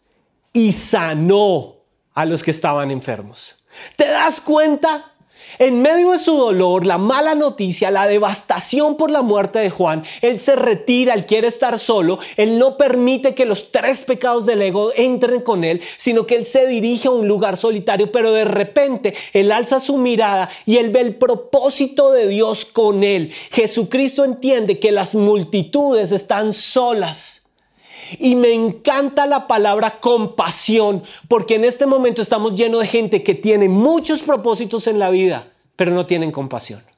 y 0.52 0.72
sanó 0.72 1.79
a 2.14 2.24
los 2.24 2.42
que 2.42 2.50
estaban 2.50 2.90
enfermos. 2.90 3.56
¿Te 3.96 4.08
das 4.08 4.40
cuenta? 4.40 5.12
En 5.58 5.82
medio 5.82 6.12
de 6.12 6.18
su 6.18 6.36
dolor, 6.36 6.86
la 6.86 6.96
mala 6.96 7.34
noticia, 7.34 7.90
la 7.90 8.06
devastación 8.06 8.96
por 8.96 9.10
la 9.10 9.22
muerte 9.22 9.58
de 9.58 9.70
Juan, 9.70 10.04
él 10.22 10.38
se 10.38 10.54
retira, 10.54 11.12
él 11.14 11.26
quiere 11.26 11.48
estar 11.48 11.78
solo, 11.78 12.18
él 12.36 12.58
no 12.58 12.76
permite 12.76 13.34
que 13.34 13.44
los 13.44 13.72
tres 13.72 14.04
pecados 14.04 14.46
del 14.46 14.62
ego 14.62 14.92
entren 14.94 15.40
con 15.40 15.64
él, 15.64 15.82
sino 15.96 16.26
que 16.26 16.36
él 16.36 16.44
se 16.44 16.66
dirige 16.66 17.08
a 17.08 17.12
un 17.12 17.26
lugar 17.26 17.56
solitario, 17.56 18.12
pero 18.12 18.32
de 18.32 18.44
repente 18.44 19.14
él 19.32 19.50
alza 19.50 19.80
su 19.80 19.96
mirada 19.96 20.48
y 20.66 20.76
él 20.76 20.90
ve 20.90 21.00
el 21.00 21.16
propósito 21.16 22.12
de 22.12 22.28
Dios 22.28 22.64
con 22.64 23.02
él. 23.02 23.32
Jesucristo 23.50 24.24
entiende 24.24 24.78
que 24.78 24.92
las 24.92 25.14
multitudes 25.14 26.12
están 26.12 26.52
solas 26.52 27.39
y 28.18 28.34
me 28.34 28.52
encanta 28.52 29.26
la 29.26 29.46
palabra 29.46 30.00
compasión, 30.00 31.02
porque 31.28 31.56
en 31.56 31.64
este 31.64 31.86
momento 31.86 32.22
estamos 32.22 32.54
llenos 32.54 32.80
de 32.80 32.88
gente 32.88 33.22
que 33.22 33.34
tiene 33.34 33.68
muchos 33.68 34.20
propósitos 34.20 34.86
en 34.86 34.98
la 34.98 35.10
vida, 35.10 35.52
pero 35.76 35.92
no 35.92 36.06
tienen 36.06 36.32
compasión. 36.32 36.89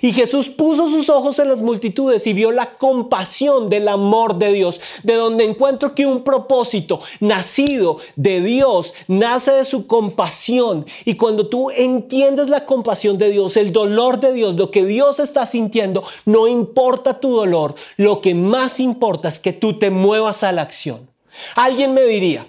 Y 0.00 0.12
Jesús 0.12 0.48
puso 0.48 0.88
sus 0.88 1.08
ojos 1.08 1.38
en 1.38 1.48
las 1.48 1.60
multitudes 1.60 2.26
y 2.26 2.32
vio 2.32 2.52
la 2.52 2.74
compasión 2.74 3.68
del 3.68 3.88
amor 3.88 4.36
de 4.36 4.52
Dios, 4.52 4.80
de 5.02 5.14
donde 5.14 5.44
encuentro 5.44 5.94
que 5.94 6.06
un 6.06 6.22
propósito 6.24 7.00
nacido 7.20 7.98
de 8.16 8.40
Dios 8.40 8.94
nace 9.06 9.52
de 9.52 9.64
su 9.64 9.86
compasión. 9.86 10.86
Y 11.04 11.14
cuando 11.14 11.48
tú 11.48 11.70
entiendes 11.70 12.48
la 12.48 12.64
compasión 12.64 13.18
de 13.18 13.30
Dios, 13.30 13.56
el 13.56 13.72
dolor 13.72 14.20
de 14.20 14.32
Dios, 14.32 14.56
lo 14.56 14.70
que 14.70 14.84
Dios 14.84 15.20
está 15.20 15.46
sintiendo, 15.46 16.04
no 16.24 16.46
importa 16.48 17.20
tu 17.20 17.34
dolor, 17.34 17.74
lo 17.96 18.20
que 18.20 18.34
más 18.34 18.80
importa 18.80 19.28
es 19.28 19.38
que 19.38 19.52
tú 19.52 19.78
te 19.78 19.90
muevas 19.90 20.42
a 20.42 20.52
la 20.52 20.62
acción. 20.62 21.08
Alguien 21.54 21.94
me 21.94 22.02
diría, 22.02 22.46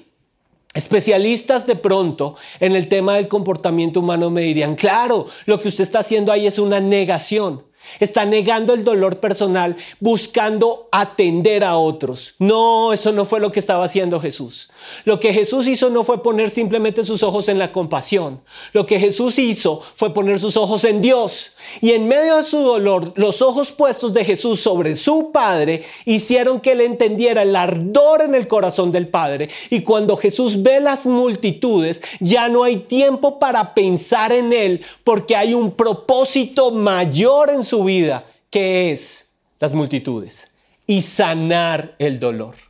Especialistas 0.73 1.65
de 1.65 1.75
pronto 1.75 2.36
en 2.60 2.75
el 2.75 2.89
tema 2.89 3.15
del 3.15 3.27
comportamiento 3.27 4.01
humano 4.01 4.29
me 4.29 4.41
dirían, 4.41 4.75
claro, 4.75 5.25
lo 5.45 5.60
que 5.60 5.67
usted 5.67 5.84
está 5.84 5.99
haciendo 5.99 6.32
ahí 6.32 6.45
es 6.45 6.60
una 6.60 6.79
negación. 6.79 7.63
Está 7.99 8.25
negando 8.25 8.73
el 8.73 8.84
dolor 8.84 9.19
personal 9.19 9.75
buscando 9.99 10.88
atender 10.91 11.63
a 11.63 11.77
otros. 11.77 12.36
No, 12.38 12.93
eso 12.93 13.12
no 13.12 13.25
fue 13.25 13.39
lo 13.39 13.51
que 13.51 13.60
estaba 13.60 13.86
haciendo 13.86 14.19
Jesús. 14.19 14.69
Lo 15.05 15.19
que 15.19 15.33
Jesús 15.33 15.67
hizo 15.67 15.89
no 15.89 16.03
fue 16.03 16.21
poner 16.23 16.49
simplemente 16.49 17.03
sus 17.03 17.23
ojos 17.23 17.49
en 17.49 17.59
la 17.59 17.71
compasión. 17.71 18.41
Lo 18.73 18.85
que 18.85 18.99
Jesús 18.99 19.39
hizo 19.39 19.81
fue 19.95 20.13
poner 20.13 20.39
sus 20.39 20.57
ojos 20.57 20.83
en 20.83 21.01
Dios. 21.01 21.55
Y 21.81 21.91
en 21.91 22.07
medio 22.07 22.37
de 22.37 22.43
su 22.43 22.59
dolor, 22.59 23.13
los 23.15 23.41
ojos 23.41 23.71
puestos 23.71 24.13
de 24.13 24.25
Jesús 24.25 24.59
sobre 24.59 24.95
su 24.95 25.31
Padre 25.31 25.83
hicieron 26.05 26.59
que 26.59 26.73
él 26.73 26.81
entendiera 26.81 27.43
el 27.43 27.55
ardor 27.55 28.21
en 28.21 28.35
el 28.35 28.47
corazón 28.47 28.91
del 28.91 29.07
Padre. 29.07 29.49
Y 29.69 29.81
cuando 29.81 30.15
Jesús 30.15 30.61
ve 30.63 30.79
las 30.79 31.05
multitudes, 31.05 32.01
ya 32.19 32.49
no 32.49 32.63
hay 32.63 32.77
tiempo 32.77 33.39
para 33.39 33.73
pensar 33.73 34.31
en 34.31 34.53
él 34.53 34.81
porque 35.03 35.35
hay 35.35 35.53
un 35.53 35.71
propósito 35.71 36.71
mayor 36.71 37.49
en 37.49 37.63
su 37.63 37.83
vida, 37.83 38.25
que 38.49 38.91
es 38.91 39.31
las 39.59 39.73
multitudes 39.73 40.51
y 40.87 41.01
sanar 41.01 41.95
el 41.99 42.19
dolor 42.19 42.68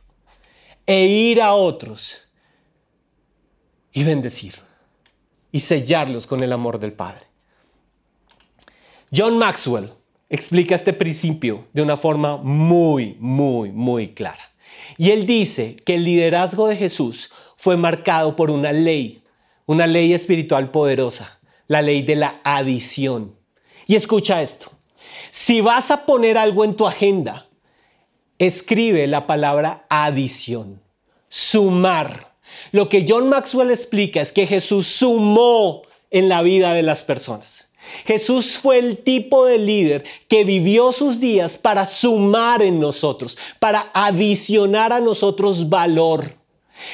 e 0.86 1.06
ir 1.06 1.40
a 1.40 1.54
otros 1.54 2.28
y 3.92 4.04
bendecir 4.04 4.54
y 5.52 5.60
sellarlos 5.60 6.26
con 6.26 6.42
el 6.42 6.52
amor 6.52 6.78
del 6.78 6.92
Padre. 6.92 7.22
John 9.12 9.38
Maxwell 9.38 9.92
explica 10.28 10.74
este 10.74 10.92
principio 10.92 11.66
de 11.72 11.82
una 11.82 11.96
forma 11.96 12.36
muy, 12.36 13.16
muy, 13.18 13.72
muy 13.72 14.14
clara. 14.14 14.42
Y 14.96 15.10
él 15.10 15.26
dice 15.26 15.76
que 15.84 15.96
el 15.96 16.04
liderazgo 16.04 16.68
de 16.68 16.76
Jesús 16.76 17.32
fue 17.56 17.76
marcado 17.76 18.36
por 18.36 18.50
una 18.50 18.72
ley, 18.72 19.24
una 19.66 19.86
ley 19.86 20.14
espiritual 20.14 20.70
poderosa, 20.70 21.40
la 21.66 21.82
ley 21.82 22.02
de 22.02 22.16
la 22.16 22.40
adición. 22.44 23.36
Y 23.86 23.96
escucha 23.96 24.40
esto, 24.40 24.70
si 25.32 25.60
vas 25.60 25.90
a 25.90 26.06
poner 26.06 26.38
algo 26.38 26.64
en 26.64 26.74
tu 26.74 26.86
agenda, 26.86 27.49
escribe 28.40 29.06
la 29.06 29.26
palabra 29.26 29.84
adición, 29.90 30.80
sumar. 31.28 32.32
Lo 32.72 32.88
que 32.88 33.04
John 33.06 33.28
Maxwell 33.28 33.70
explica 33.70 34.20
es 34.20 34.32
que 34.32 34.46
Jesús 34.46 34.86
sumó 34.86 35.82
en 36.10 36.28
la 36.28 36.42
vida 36.42 36.72
de 36.72 36.82
las 36.82 37.02
personas. 37.02 37.70
Jesús 38.06 38.56
fue 38.56 38.78
el 38.78 38.98
tipo 38.98 39.44
de 39.44 39.58
líder 39.58 40.04
que 40.26 40.44
vivió 40.44 40.92
sus 40.92 41.20
días 41.20 41.58
para 41.58 41.86
sumar 41.86 42.62
en 42.62 42.80
nosotros, 42.80 43.36
para 43.58 43.90
adicionar 43.92 44.92
a 44.92 45.00
nosotros 45.00 45.68
valor. 45.68 46.32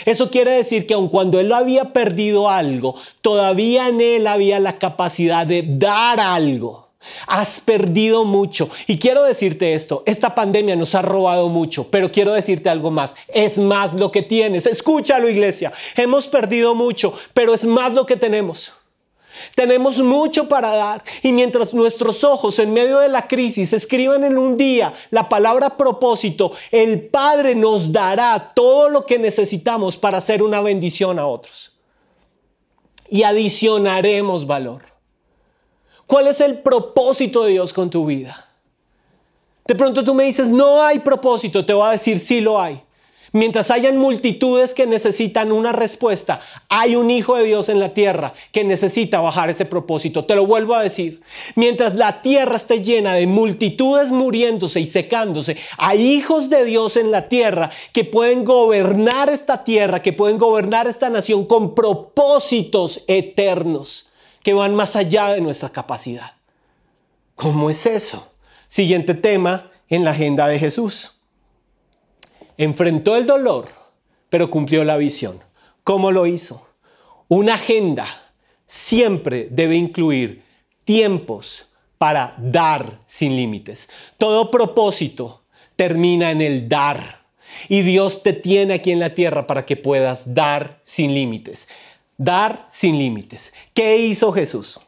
Eso 0.05 0.33
quiere 0.33 0.51
decir 0.51 0.87
que 0.87 0.95
aun 0.95 1.09
cuando 1.09 1.39
él 1.39 1.53
había 1.53 1.93
perdido 1.93 2.51
algo, 2.51 2.97
todavía 3.21 3.89
en 3.89 4.01
él 4.01 4.27
había 4.27 4.59
la 4.59 4.79
capacidad 4.79 5.47
de 5.47 5.63
dar 5.65 6.19
algo. 6.19 6.86
Has 7.27 7.61
perdido 7.61 8.25
mucho. 8.25 8.69
Y 8.87 8.99
quiero 8.99 9.25
decirte 9.25 9.75
esto, 9.75 10.03
esta 10.07 10.35
pandemia 10.35 10.77
nos 10.77 10.95
ha 10.95 11.03
robado 11.03 11.49
mucho, 11.49 11.89
pero 11.91 12.11
quiero 12.11 12.33
decirte 12.33 12.69
algo 12.69 12.91
más. 12.91 13.17
Es 13.29 13.59
más 13.59 13.95
lo 13.95 14.11
que 14.11 14.23
tienes. 14.23 14.67
Escúchalo, 14.67 15.29
iglesia. 15.29 15.73
Hemos 15.97 16.27
perdido 16.27 16.75
mucho, 16.75 17.13
pero 17.35 17.55
es 17.55 17.65
más 17.65 17.93
lo 17.95 18.07
que 18.07 18.17
tenemos. 18.17 18.73
Tenemos 19.55 19.99
mucho 19.99 20.49
para 20.49 20.75
dar 20.75 21.05
y 21.23 21.33
mientras 21.33 21.75
nuestros 21.75 22.25
ojos 22.25 22.59
en 22.59 22.73
medio 22.73 22.99
de 22.99 23.09
la 23.09 23.29
crisis 23.29 23.73
escriban 23.73 24.25
en 24.25 24.39
un 24.39 24.57
día 24.57 24.95
la 25.11 25.29
palabra 25.29 25.77
propósito, 25.77 26.53
el 26.71 27.03
Padre 27.09 27.55
nos 27.55 27.93
dará 27.93 28.53
todo 28.55 28.89
lo 28.89 29.07
que 29.07 29.19
necesitamos 29.19 29.97
para 29.97 30.19
hacer 30.19 30.43
una 30.43 30.61
bendición 30.61 31.19
a 31.19 31.27
otros. 31.27 31.79
Y 33.09 33.23
adicionaremos 33.23 34.47
valor. 34.47 34.96
¿Cuál 36.07 36.29
es 36.29 36.41
el 36.41 36.59
propósito 36.61 37.45
de 37.45 37.53
Dios 37.53 37.73
con 37.73 37.91
tu 37.91 38.07
vida? 38.07 38.49
De 39.67 39.75
pronto 39.75 40.05
tú 40.05 40.15
me 40.15 40.25
dices, 40.25 40.49
no 40.49 40.83
hay 40.83 41.01
propósito, 41.01 41.67
te 41.67 41.73
voy 41.73 41.89
a 41.89 41.93
decir, 41.93 42.21
sí 42.21 42.41
lo 42.41 42.61
hay. 42.61 42.81
Mientras 43.33 43.73
hayan 43.73 43.99
multitudes 43.99 44.73
que 44.73 44.87
necesitan 44.87 45.51
una 45.51 45.73
respuesta, 45.73 46.41
hay 46.69 46.95
un 46.95 47.11
Hijo 47.11 47.37
de 47.37 47.45
Dios 47.45 47.69
en 47.69 47.81
la 47.81 47.93
tierra 47.93 48.33
que 48.53 48.63
necesita 48.63 49.21
bajar 49.21 49.51
ese 49.51 49.67
propósito. 49.67 50.25
Te 50.25 50.37
lo 50.37 50.47
vuelvo 50.47 50.75
a 50.75 50.83
decir. 50.83 51.21
Mientras 51.57 51.97
la 51.97 52.23
tierra 52.23 52.57
esté 52.57 52.83
llena 52.83 53.15
de 53.15 53.27
multitudes 53.27 54.11
muriéndose 54.13 54.81
y 54.81 54.87
secándose, 54.87 55.57
hay 55.77 56.07
hijos 56.07 56.49
de 56.49 56.65
Dios 56.65 56.97
en 56.97 57.11
la 57.11 57.29
tierra 57.29 57.71
que 57.93 58.05
pueden 58.05 58.45
gobernar 58.45 59.29
esta 59.29 59.65
tierra, 59.65 60.01
que 60.01 60.13
pueden 60.13 60.39
gobernar 60.39 60.87
esta 60.87 61.11
nación 61.11 61.47
con 61.47 61.75
propósitos 61.75 63.05
eternos 63.09 64.13
que 64.47 64.55
van 64.55 64.77
más 64.77 64.95
allá 64.95 65.33
de 65.33 65.41
nuestra 65.41 65.71
capacidad. 65.71 66.35
¿Cómo 67.35 67.69
es 67.69 67.85
eso? 67.85 68.33
Siguiente 68.69 69.15
tema 69.15 69.73
en 69.89 70.05
la 70.05 70.13
agenda 70.13 70.47
de 70.47 70.61
Jesús. 70.61 71.21
Enfrentó 72.57 73.17
el 73.17 73.27
dolor, 73.27 73.71
pero 74.31 74.49
cumplió 74.49 74.85
la 74.85 74.99
visión. 74.99 75.41
¿Cómo 75.83 76.13
lo 76.13 76.29
hizo? 76.29 76.69
Una 77.27 77.55
agenda 77.55 78.07
siempre 78.67 79.49
debe 79.51 79.75
incluir 79.75 80.45
tiempos 80.85 81.67
para 81.99 82.37
dar 82.39 83.01
sin 83.05 83.35
límites. 83.35 83.89
Todo 84.17 84.53
propósito 84.53 85.43
termina 85.75 86.31
en 86.31 86.41
el 86.41 86.69
dar. 86.69 87.27
Y 87.69 87.83
Dios 87.83 88.23
te 88.23 88.33
tiene 88.33 88.75
aquí 88.75 88.93
en 88.93 89.01
la 89.01 89.13
tierra 89.13 89.49
para 89.49 89.67
que 89.67 89.77
puedas 89.77 90.35
dar 90.35 90.79
sin 90.85 91.15
límites. 91.15 91.67
Dar 92.19 92.67
sin 92.71 92.99
límites. 92.99 93.53
¿Qué 93.75 93.99
hizo 93.99 94.33
Jesús? 94.33 94.81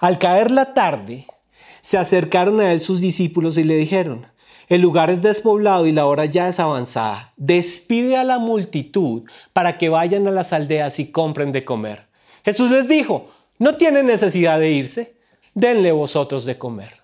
Al 0.00 0.18
caer 0.18 0.50
la 0.50 0.74
tarde, 0.74 1.26
se 1.80 1.98
acercaron 1.98 2.60
a 2.60 2.72
él 2.72 2.80
sus 2.80 3.00
discípulos 3.00 3.58
y 3.58 3.64
le 3.64 3.76
dijeron, 3.76 4.26
el 4.68 4.82
lugar 4.82 5.10
es 5.10 5.22
despoblado 5.22 5.86
y 5.86 5.92
la 5.92 6.06
hora 6.06 6.26
ya 6.26 6.48
es 6.48 6.60
avanzada. 6.60 7.32
Despide 7.36 8.16
a 8.16 8.24
la 8.24 8.38
multitud 8.38 9.22
para 9.52 9.78
que 9.78 9.88
vayan 9.88 10.26
a 10.26 10.30
las 10.30 10.52
aldeas 10.52 10.98
y 10.98 11.10
compren 11.10 11.52
de 11.52 11.64
comer. 11.64 12.06
Jesús 12.44 12.70
les 12.70 12.88
dijo, 12.88 13.30
no 13.58 13.76
tienen 13.76 14.06
necesidad 14.06 14.58
de 14.58 14.70
irse, 14.70 15.16
denle 15.54 15.92
vosotros 15.92 16.44
de 16.44 16.58
comer. 16.58 17.02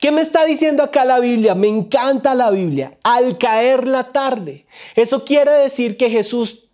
¿Qué 0.00 0.10
me 0.10 0.20
está 0.20 0.44
diciendo 0.44 0.82
acá 0.82 1.04
la 1.04 1.20
Biblia? 1.20 1.54
Me 1.54 1.68
encanta 1.68 2.34
la 2.34 2.50
Biblia. 2.50 2.98
Al 3.02 3.38
caer 3.38 3.86
la 3.86 4.04
tarde. 4.04 4.66
Eso 4.94 5.24
quiere 5.24 5.52
decir 5.52 5.96
que 5.96 6.10
Jesús 6.10 6.68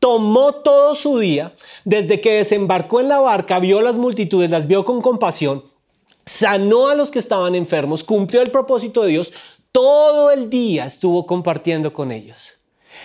tomó 0.00 0.54
todo 0.54 0.94
su 0.96 1.18
día, 1.18 1.54
desde 1.84 2.20
que 2.20 2.32
desembarcó 2.32 3.00
en 3.00 3.08
la 3.08 3.20
barca, 3.20 3.60
vio 3.60 3.80
las 3.80 3.96
multitudes, 3.96 4.50
las 4.50 4.66
vio 4.66 4.84
con 4.84 5.02
compasión, 5.02 5.64
sanó 6.26 6.88
a 6.88 6.94
los 6.94 7.10
que 7.10 7.18
estaban 7.18 7.54
enfermos, 7.54 8.02
cumplió 8.02 8.42
el 8.42 8.50
propósito 8.50 9.02
de 9.02 9.10
Dios, 9.10 9.32
todo 9.72 10.32
el 10.32 10.50
día 10.50 10.86
estuvo 10.86 11.26
compartiendo 11.26 11.92
con 11.92 12.10
ellos. 12.10 12.54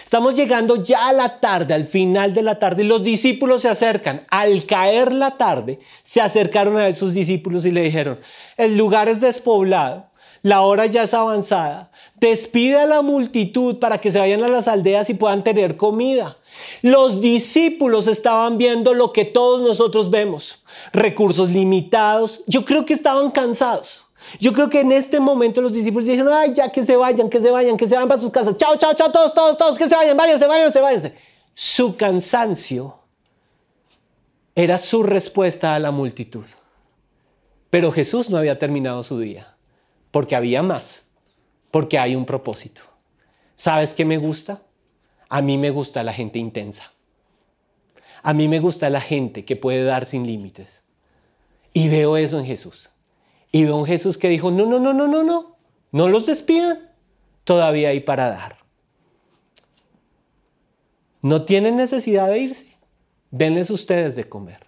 Estamos 0.04 0.36
llegando 0.36 0.82
ya 0.82 1.10
a 1.10 1.14
la 1.14 1.40
tarde, 1.40 1.74
al 1.74 1.86
final 1.86 2.34
de 2.34 2.42
la 2.42 2.60
tarde, 2.60 2.84
y 2.84 2.88
los 2.88 3.04
discípulos 3.04 3.62
se 3.62 3.70
acercan. 3.70 4.26
Al 4.30 4.66
caer 4.66 5.14
la 5.14 5.32
tarde, 5.32 5.80
se 6.04 6.22
acercaron 6.22 6.78
a 6.78 6.88
él 6.88 6.96
sus 6.96 7.14
discípulos 7.14 7.66
y 7.66 7.72
le 7.72 7.82
dijeron, 7.82 8.20
el 8.58 8.78
lugar 8.78 9.10
es 9.10 9.22
despoblado, 9.22 10.10
la 10.46 10.62
hora 10.62 10.86
ya 10.86 11.02
es 11.02 11.14
avanzada, 11.16 11.90
despide 12.18 12.78
a 12.78 12.86
la 12.86 13.02
multitud 13.02 13.80
para 13.80 13.98
que 13.98 14.12
se 14.12 14.20
vayan 14.20 14.44
a 14.44 14.48
las 14.48 14.68
aldeas 14.68 15.10
y 15.10 15.16
puedan 15.16 15.44
tener 15.44 15.76
comida. 15.76 16.38
Los 16.84 17.20
discípulos 17.20 18.08
estaban 18.08 18.60
viendo 18.60 18.94
lo 18.94 19.12
que 19.12 19.26
todos 19.26 19.64
nosotros 19.64 20.12
vemos, 20.12 20.64
recursos 20.94 21.50
limitados, 21.50 22.44
yo 22.46 22.64
creo 22.64 22.86
que 22.86 22.94
estaban 22.94 23.32
cansados. 23.32 24.04
Yo 24.40 24.54
creo 24.54 24.70
que 24.70 24.82
en 24.82 24.92
este 24.92 25.20
momento 25.20 25.64
los 25.64 25.74
discípulos 25.74 26.08
dijeron, 26.08 26.32
ay, 26.32 26.54
ya 26.54 26.72
que 26.72 26.84
se 26.84 26.96
vayan, 26.96 27.28
que 27.28 27.40
se 27.40 27.50
vayan, 27.50 27.76
que 27.76 27.88
se 27.88 27.96
vayan 27.96 28.08
para 28.08 28.22
sus 28.22 28.30
casas. 28.30 28.56
Chao, 28.56 28.78
chao, 28.78 28.94
chao, 28.94 29.12
todos, 29.12 29.34
todos, 29.34 29.58
todos, 29.58 29.80
que 29.80 29.90
se 29.90 29.96
vayan, 29.96 30.16
váyanse, 30.16 30.46
váyanse, 30.46 30.80
váyanse. 30.80 31.18
Su 31.56 31.98
cansancio 31.98 33.00
era 34.54 34.78
su 34.78 35.02
respuesta 35.02 35.74
a 35.74 35.80
la 35.80 35.90
multitud. 35.90 36.46
Pero 37.72 37.92
Jesús 37.92 38.30
no 38.30 38.38
había 38.38 38.60
terminado 38.60 39.02
su 39.02 39.20
día, 39.20 39.55
porque 40.16 40.38
había 40.38 40.64
más, 40.64 41.04
porque 41.72 42.00
hay 42.00 42.16
un 42.16 42.26
propósito. 42.26 42.84
¿Sabes 43.56 43.94
qué 43.94 44.06
me 44.06 44.16
gusta? 44.16 44.62
A 45.28 45.42
mí 45.42 45.58
me 45.58 45.72
gusta 45.72 46.04
la 46.04 46.14
gente 46.14 46.40
intensa. 46.40 46.94
A 48.24 48.34
mí 48.34 48.48
me 48.48 48.62
gusta 48.62 48.90
la 48.90 49.02
gente 49.02 49.44
que 49.44 49.58
puede 49.58 49.84
dar 49.84 50.06
sin 50.06 50.26
límites. 50.26 50.84
Y 51.74 51.90
veo 51.90 52.16
eso 52.16 52.40
en 52.40 52.46
Jesús. 52.46 52.92
Y 53.52 53.66
veo 53.66 53.76
un 53.76 53.86
Jesús 53.86 54.18
que 54.18 54.30
dijo, 54.30 54.52
no, 54.52 54.66
no, 54.66 54.80
no, 54.80 54.94
no, 54.94 55.06
no, 55.06 55.22
no, 55.22 55.58
no 55.92 56.08
los 56.08 56.26
despidan, 56.26 56.92
todavía 57.44 57.90
hay 57.90 58.00
para 58.00 58.30
dar. 58.30 58.60
No 61.22 61.42
tienen 61.44 61.76
necesidad 61.76 62.30
de 62.30 62.40
irse, 62.40 62.78
denles 63.32 63.70
ustedes 63.70 64.16
de 64.16 64.30
comer. 64.30 64.66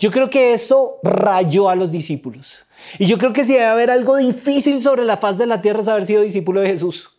Yo 0.00 0.10
creo 0.10 0.30
que 0.30 0.52
eso 0.52 0.98
rayó 1.04 1.68
a 1.68 1.76
los 1.76 1.92
discípulos. 1.92 2.66
Y 2.98 3.06
yo 3.06 3.18
creo 3.18 3.32
que 3.32 3.44
si 3.44 3.52
debe 3.52 3.66
haber 3.66 3.90
algo 3.90 4.16
difícil 4.16 4.80
sobre 4.82 5.04
la 5.04 5.16
faz 5.16 5.38
de 5.38 5.46
la 5.46 5.62
tierra 5.62 5.80
es 5.80 5.88
haber 5.88 6.06
sido 6.06 6.22
discípulo 6.22 6.60
de 6.60 6.68
Jesús. 6.68 7.10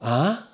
Ah. 0.00 0.48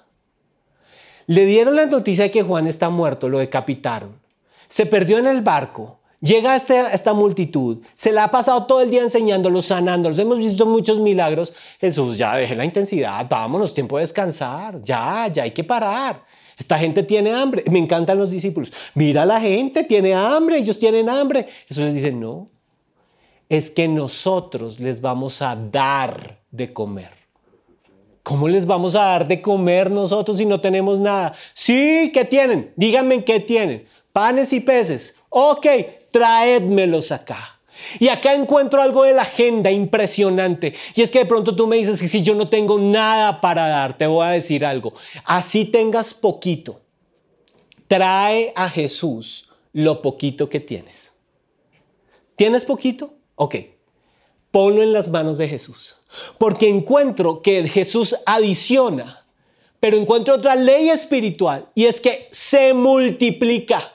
Le 1.26 1.46
dieron 1.46 1.76
la 1.76 1.86
noticia 1.86 2.24
de 2.24 2.30
que 2.30 2.42
Juan 2.42 2.66
está 2.66 2.90
muerto, 2.90 3.28
lo 3.28 3.38
decapitaron. 3.38 4.20
Se 4.68 4.86
perdió 4.86 5.18
en 5.18 5.26
el 5.26 5.42
barco. 5.42 6.00
Llega 6.20 6.56
este, 6.56 6.80
esta 6.94 7.12
multitud, 7.12 7.82
se 7.92 8.10
la 8.10 8.24
ha 8.24 8.30
pasado 8.30 8.64
todo 8.64 8.80
el 8.80 8.88
día 8.88 9.02
enseñándolos, 9.02 9.66
sanándolos, 9.66 10.18
hemos 10.18 10.38
visto 10.38 10.64
muchos 10.64 10.98
milagros. 10.98 11.52
Jesús, 11.78 12.16
ya 12.16 12.34
deje 12.36 12.56
la 12.56 12.64
intensidad, 12.64 13.28
vámonos, 13.28 13.74
tiempo 13.74 13.98
de 13.98 14.04
descansar, 14.04 14.80
ya, 14.82 15.28
ya 15.30 15.42
hay 15.42 15.50
que 15.50 15.64
parar. 15.64 16.24
Esta 16.58 16.78
gente 16.78 17.02
tiene 17.02 17.32
hambre. 17.32 17.64
Me 17.70 17.78
encantan 17.78 18.18
los 18.18 18.30
discípulos. 18.30 18.72
Mira 18.94 19.26
la 19.26 19.40
gente, 19.40 19.84
tiene 19.84 20.14
hambre, 20.14 20.58
ellos 20.58 20.78
tienen 20.78 21.10
hambre. 21.10 21.48
Jesús 21.68 21.84
les 21.84 21.94
dice, 21.94 22.12
no, 22.12 22.48
es 23.48 23.70
que 23.70 23.88
nosotros 23.88 24.80
les 24.80 25.00
vamos 25.00 25.42
a 25.42 25.56
dar 25.56 26.40
de 26.50 26.72
comer. 26.72 27.10
¿Cómo 28.22 28.48
les 28.48 28.64
vamos 28.64 28.94
a 28.94 29.02
dar 29.04 29.28
de 29.28 29.42
comer 29.42 29.90
nosotros 29.90 30.38
si 30.38 30.46
no 30.46 30.60
tenemos 30.60 30.98
nada? 30.98 31.34
Sí, 31.52 32.10
¿qué 32.14 32.24
tienen? 32.24 32.72
Díganme 32.74 33.22
qué 33.22 33.38
tienen. 33.40 33.86
Panes 34.12 34.52
y 34.52 34.60
peces. 34.60 35.20
Ok, 35.28 35.66
traédmelos 36.10 37.12
acá. 37.12 37.60
Y 37.98 38.08
acá 38.08 38.32
encuentro 38.32 38.80
algo 38.80 39.02
de 39.04 39.12
la 39.12 39.22
agenda 39.22 39.70
impresionante. 39.70 40.74
Y 40.94 41.02
es 41.02 41.10
que 41.10 41.18
de 41.18 41.26
pronto 41.26 41.54
tú 41.54 41.66
me 41.66 41.76
dices 41.76 42.00
que 42.00 42.08
si 42.08 42.22
yo 42.22 42.34
no 42.34 42.48
tengo 42.48 42.78
nada 42.78 43.40
para 43.40 43.68
dar, 43.68 43.98
te 43.98 44.06
voy 44.06 44.24
a 44.24 44.30
decir 44.30 44.64
algo. 44.64 44.94
Así 45.24 45.66
tengas 45.66 46.14
poquito. 46.14 46.80
Trae 47.88 48.52
a 48.56 48.70
Jesús 48.70 49.50
lo 49.72 50.00
poquito 50.00 50.48
que 50.48 50.60
tienes. 50.60 51.12
¿Tienes 52.36 52.64
poquito? 52.64 53.14
Ok. 53.36 53.56
Ponlo 54.50 54.82
en 54.82 54.92
las 54.92 55.08
manos 55.08 55.38
de 55.38 55.48
Jesús. 55.48 55.96
Porque 56.38 56.68
encuentro 56.68 57.42
que 57.42 57.66
Jesús 57.68 58.14
adiciona, 58.24 59.24
pero 59.80 59.96
encuentro 59.96 60.34
otra 60.34 60.54
ley 60.54 60.90
espiritual 60.90 61.66
y 61.74 61.86
es 61.86 62.00
que 62.00 62.28
se 62.30 62.72
multiplica. 62.72 63.92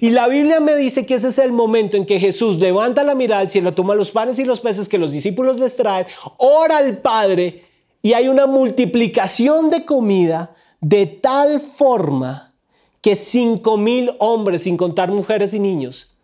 Y 0.00 0.10
la 0.10 0.26
Biblia 0.26 0.58
me 0.58 0.74
dice 0.74 1.06
que 1.06 1.14
ese 1.14 1.28
es 1.28 1.38
el 1.38 1.52
momento 1.52 1.96
en 1.96 2.06
que 2.06 2.18
Jesús 2.18 2.58
levanta 2.58 3.04
la 3.04 3.14
mirada 3.14 3.42
al 3.42 3.50
cielo, 3.50 3.74
toma 3.74 3.94
los 3.94 4.10
panes 4.10 4.38
y 4.38 4.44
los 4.44 4.60
peces 4.60 4.88
que 4.88 4.98
los 4.98 5.12
discípulos 5.12 5.60
les 5.60 5.76
traen, 5.76 6.06
ora 6.38 6.78
al 6.78 6.98
Padre 6.98 7.66
y 8.02 8.14
hay 8.14 8.28
una 8.28 8.46
multiplicación 8.46 9.70
de 9.70 9.84
comida 9.84 10.54
de 10.80 11.06
tal 11.06 11.60
forma 11.60 12.54
que 13.02 13.16
cinco 13.16 13.76
mil 13.76 14.12
hombres, 14.18 14.62
sin 14.62 14.76
contar 14.76 15.12
mujeres 15.12 15.54
y 15.54 15.60
niños, 15.60 16.16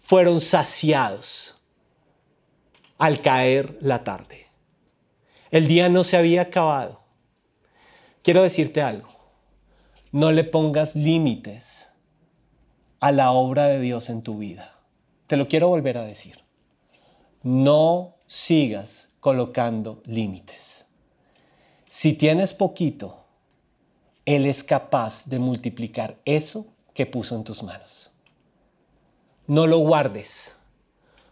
fueron 0.00 0.40
saciados 0.40 1.57
al 2.98 3.22
caer 3.22 3.78
la 3.80 4.04
tarde. 4.04 4.46
El 5.50 5.66
día 5.66 5.88
no 5.88 6.04
se 6.04 6.16
había 6.16 6.42
acabado. 6.42 7.00
Quiero 8.22 8.42
decirte 8.42 8.82
algo, 8.82 9.08
no 10.12 10.32
le 10.32 10.44
pongas 10.44 10.94
límites 10.94 11.90
a 13.00 13.12
la 13.12 13.30
obra 13.30 13.68
de 13.68 13.80
Dios 13.80 14.10
en 14.10 14.22
tu 14.22 14.38
vida. 14.38 14.74
Te 15.28 15.36
lo 15.36 15.48
quiero 15.48 15.68
volver 15.68 15.96
a 15.98 16.04
decir. 16.04 16.40
No 17.42 18.16
sigas 18.26 19.16
colocando 19.20 20.02
límites. 20.04 20.86
Si 21.90 22.12
tienes 22.12 22.52
poquito, 22.52 23.24
Él 24.24 24.44
es 24.46 24.64
capaz 24.64 25.26
de 25.26 25.38
multiplicar 25.38 26.18
eso 26.24 26.66
que 26.94 27.06
puso 27.06 27.36
en 27.36 27.44
tus 27.44 27.62
manos. 27.62 28.12
No 29.46 29.66
lo 29.66 29.78
guardes, 29.78 30.56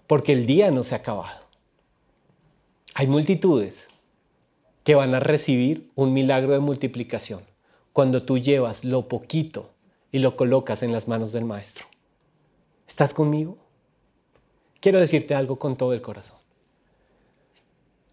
porque 0.06 0.32
el 0.32 0.46
día 0.46 0.70
no 0.70 0.82
se 0.82 0.94
ha 0.94 0.98
acabado. 0.98 1.45
Hay 2.98 3.08
multitudes 3.08 3.88
que 4.82 4.94
van 4.94 5.14
a 5.14 5.20
recibir 5.20 5.90
un 5.96 6.14
milagro 6.14 6.54
de 6.54 6.60
multiplicación 6.60 7.42
cuando 7.92 8.22
tú 8.22 8.38
llevas 8.38 8.86
lo 8.86 9.06
poquito 9.06 9.74
y 10.12 10.20
lo 10.20 10.34
colocas 10.34 10.82
en 10.82 10.92
las 10.92 11.06
manos 11.06 11.30
del 11.30 11.44
Maestro. 11.44 11.84
¿Estás 12.88 13.12
conmigo? 13.12 13.58
Quiero 14.80 14.98
decirte 14.98 15.34
algo 15.34 15.58
con 15.58 15.76
todo 15.76 15.92
el 15.92 16.00
corazón. 16.00 16.38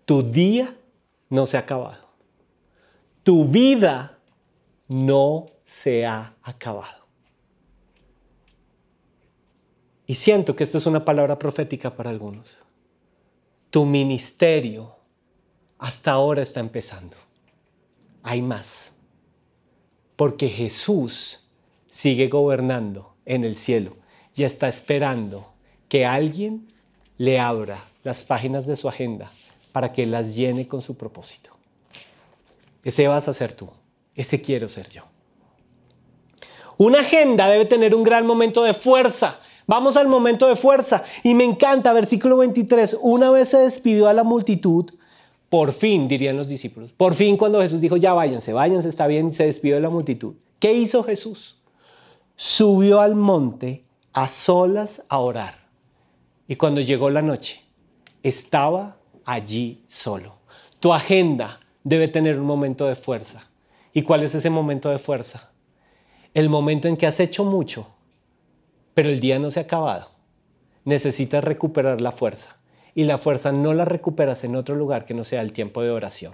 Tu 0.04 0.22
día 0.22 0.76
no 1.30 1.46
se 1.46 1.56
ha 1.56 1.62
acabado. 1.62 2.10
Tu 3.24 3.46
vida 3.46 4.19
no 4.89 5.46
se 5.63 6.06
ha 6.06 6.34
acabado. 6.43 7.06
Y 10.06 10.15
siento 10.15 10.58
que 10.58 10.65
esta 10.65 10.78
es 10.78 10.86
una 10.86 11.06
palabra 11.06 11.39
profética 11.39 11.96
para 11.96 12.10
algunos. 12.10 12.62
Tu 13.73 13.88
ministerio 13.88 14.95
hasta 15.79 16.12
ahora 16.12 16.43
está 16.43 16.59
empezando. 16.59 17.17
Hay 18.21 18.43
más. 18.43 18.97
Porque 20.15 20.47
Jesús 20.47 21.49
sigue 21.89 22.27
gobernando 22.27 23.15
en 23.25 23.43
el 23.43 23.55
cielo 23.55 23.97
y 24.36 24.43
está 24.43 24.67
esperando 24.67 25.53
que 25.89 26.05
alguien 26.05 26.71
le 27.17 27.39
abra 27.39 27.83
las 28.03 28.23
páginas 28.23 28.67
de 28.67 28.75
su 28.75 28.88
agenda 28.88 29.31
para 29.71 29.91
que 29.91 30.05
las 30.05 30.36
llene 30.36 30.67
con 30.67 30.83
su 30.83 30.95
propósito. 30.95 31.49
Ese 32.83 33.07
vas 33.07 33.27
a 33.27 33.33
ser 33.33 33.53
tú. 33.53 33.71
Ese 34.13 34.39
quiero 34.39 34.69
ser 34.69 34.88
yo. 34.91 35.01
Una 36.77 36.99
agenda 36.99 37.49
debe 37.49 37.65
tener 37.65 37.95
un 37.95 38.03
gran 38.03 38.27
momento 38.27 38.62
de 38.62 38.75
fuerza. 38.75 39.39
Vamos 39.67 39.97
al 39.97 40.08
momento 40.08 40.47
de 40.47 40.56
fuerza. 40.56 41.04
Y 41.23 41.36
me 41.36 41.43
encanta, 41.43 41.93
versículo 41.93 42.38
23. 42.38 42.97
Una 43.02 43.32
vez 43.32 43.49
se 43.49 43.60
despidió 43.60 44.08
a 44.08 44.13
la 44.13 44.23
multitud, 44.23 44.91
por 45.54 45.71
fin, 45.71 46.08
dirían 46.08 46.36
los 46.36 46.47
discípulos. 46.47 46.91
Por 46.93 47.13
fin 47.13 47.38
cuando 47.38 47.62
Jesús 47.62 47.80
dijo, 47.80 47.95
ya 47.95 48.13
váyanse, 48.13 48.54
váyanse, 48.54 48.89
está 48.89 49.06
bien, 49.06 49.32
se 49.32 49.45
despidió 49.45 49.76
de 49.76 49.82
la 49.82 49.91
multitud. 49.91 50.34
¿Qué 50.58 50.73
hizo 50.73 51.04
Jesús? 51.04 51.62
Subió 52.36 52.99
al 52.99 53.13
monte 53.13 53.84
a 54.13 54.28
solas 54.28 55.06
a 55.10 55.19
orar. 55.19 55.67
Y 56.47 56.56
cuando 56.56 56.82
llegó 56.82 57.12
la 57.12 57.21
noche, 57.21 57.62
estaba 58.23 58.97
allí 59.26 59.84
solo. 59.88 60.38
Tu 60.80 60.91
agenda 60.91 61.60
debe 61.84 62.08
tener 62.08 62.39
un 62.39 62.47
momento 62.47 62.88
de 62.88 62.95
fuerza. 62.95 63.47
¿Y 63.93 64.02
cuál 64.02 64.23
es 64.23 64.34
ese 64.34 64.49
momento 64.49 64.89
de 64.89 64.97
fuerza? 64.97 65.52
El 66.34 66.49
momento 66.49 66.88
en 66.88 66.97
que 66.97 67.06
has 67.06 67.19
hecho 67.19 67.45
mucho, 67.45 67.88
pero 68.93 69.10
el 69.10 69.19
día 69.19 69.39
no 69.39 69.51
se 69.51 69.60
ha 69.60 69.63
acabado. 69.63 70.12
Necesitas 70.86 71.43
recuperar 71.43 72.01
la 72.01 72.12
fuerza. 72.12 72.58
Y 72.95 73.06
la 73.06 73.17
fuerza 73.17 73.51
no 73.51 73.73
la 73.73 73.86
recuperas 73.86 74.43
en 74.43 74.56
otro 74.56 74.75
lugar 74.75 75.06
que 75.06 75.13
no 75.13 75.23
sea 75.23 75.41
el 75.41 75.53
tiempo 75.53 75.82
de 75.82 75.91
oración. 75.91 76.34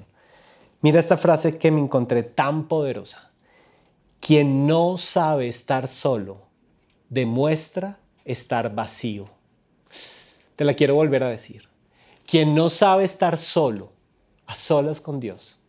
Mira 0.81 0.99
esta 0.99 1.17
frase 1.17 1.57
que 1.57 1.71
me 1.71 1.79
encontré 1.79 2.23
tan 2.23 2.67
poderosa. 2.67 3.31
Quien 4.19 4.67
no 4.67 4.97
sabe 4.97 5.47
estar 5.47 5.87
solo 5.87 6.47
demuestra 7.09 7.99
estar 8.25 8.75
vacío. 8.75 9.25
Te 10.55 10.65
la 10.65 10.73
quiero 10.73 10.95
volver 10.95 11.23
a 11.23 11.29
decir. 11.29 11.69
Quien 12.25 12.53
no 12.53 12.69
sabe 12.69 13.05
estar 13.05 13.37
solo, 13.37 13.93
a 14.45 14.55
solas 14.55 15.01
con 15.01 15.19
Dios, 15.19 15.61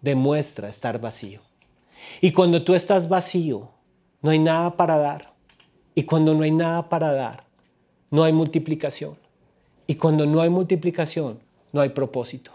demuestra 0.00 0.68
estar 0.68 1.00
vacío. 1.00 1.40
Y 2.20 2.32
cuando 2.32 2.62
tú 2.62 2.74
estás 2.74 3.08
vacío, 3.08 3.70
no 4.20 4.30
hay 4.30 4.38
nada 4.38 4.76
para 4.76 4.98
dar. 4.98 5.35
Y 5.96 6.04
cuando 6.04 6.32
no 6.34 6.44
hay 6.44 6.52
nada 6.52 6.88
para 6.88 7.12
dar, 7.12 7.46
no 8.12 8.22
hay 8.22 8.32
multiplicación. 8.32 9.16
Y 9.88 9.96
cuando 9.96 10.26
no 10.26 10.40
hay 10.40 10.50
multiplicación, 10.50 11.40
no 11.72 11.80
hay 11.80 11.88
propósito. 11.88 12.52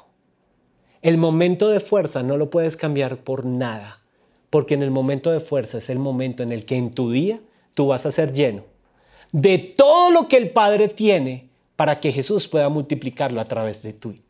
El 1.01 1.17
momento 1.17 1.67
de 1.67 1.81
fuerza 1.81 2.23
no 2.23 2.37
lo 2.37 2.49
puedes 2.49 2.77
cambiar 2.77 3.17
por 3.17 3.45
nada, 3.45 4.01
porque 4.49 4.75
en 4.75 4.83
el 4.83 4.91
momento 4.91 5.29
de 5.31 5.41
fuerza 5.41 5.79
es 5.79 5.89
el 5.89 5.99
momento 5.99 6.43
en 6.43 6.53
el 6.53 6.63
que 6.65 6.77
en 6.77 6.93
tu 6.93 7.11
día 7.11 7.41
tú 7.73 7.87
vas 7.87 8.05
a 8.05 8.13
ser 8.13 8.31
lleno 8.31 8.71
de 9.31 9.57
todo 9.57 10.11
lo 10.11 10.27
que 10.27 10.37
el 10.37 10.51
Padre 10.51 10.87
tiene 10.89 11.49
para 11.75 11.99
que 11.99 12.11
Jesús 12.11 12.47
pueda 12.47 12.69
multiplicarlo 12.69 13.41
a 13.41 13.45
través 13.45 13.81
de 13.81 13.93
ti. 13.93 14.21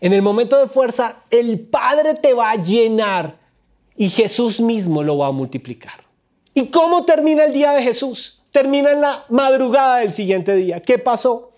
En 0.00 0.12
el 0.12 0.22
momento 0.22 0.58
de 0.58 0.66
fuerza, 0.66 1.22
el 1.30 1.60
Padre 1.60 2.14
te 2.14 2.34
va 2.34 2.50
a 2.50 2.56
llenar 2.56 3.38
y 3.96 4.10
Jesús 4.10 4.60
mismo 4.60 5.02
lo 5.02 5.18
va 5.18 5.28
a 5.28 5.32
multiplicar. 5.32 6.04
¿Y 6.54 6.66
cómo 6.66 7.04
termina 7.04 7.44
el 7.44 7.52
día 7.52 7.72
de 7.72 7.82
Jesús? 7.82 8.42
Termina 8.50 8.92
en 8.92 9.00
la 9.00 9.24
madrugada 9.28 9.98
del 9.98 10.12
siguiente 10.12 10.54
día. 10.54 10.80
¿Qué 10.80 10.98
pasó? 10.98 11.52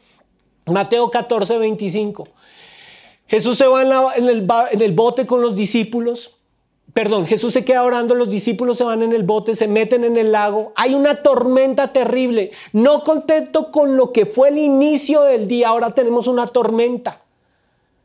Mateo 0.67 1.11
14, 1.11 1.59
25. 1.59 2.29
Jesús 3.27 3.59
se 3.59 3.67
va 3.67 3.83
en, 4.17 4.29
el, 4.29 4.47
el 4.81 4.93
bote 4.93 5.27
con 5.27 5.41
los 5.41 5.57
discípulos. 5.57 6.39
Perdón, 6.93 7.27
Jesús 7.27 7.53
se 7.53 7.65
queda 7.65 7.83
orando, 7.83 8.15
los 8.15 8.31
discípulos 8.31 8.79
se 8.79 8.85
van 8.85 9.03
en 9.03 9.13
el 9.13 9.25
bote, 9.25 9.57
se 9.57 9.67
meten 9.67 10.05
en 10.05 10.17
el 10.17 10.31
lago. 10.31 10.73
Hay 10.77 10.95
una 10.95 11.23
tormenta 11.23 11.93
terrible. 11.93 12.53
No 12.73 13.03
contento 13.03 13.73
con 13.73 13.97
lo 13.97 14.13
que 14.13 14.27
fue 14.27 14.51
el 14.51 14.59
inicio 14.59 15.23
del 15.23 15.49
día, 15.49 15.71
ahora 15.71 15.91
tenemos 15.91 16.29
una 16.29 16.47
tormenta. 16.47 17.24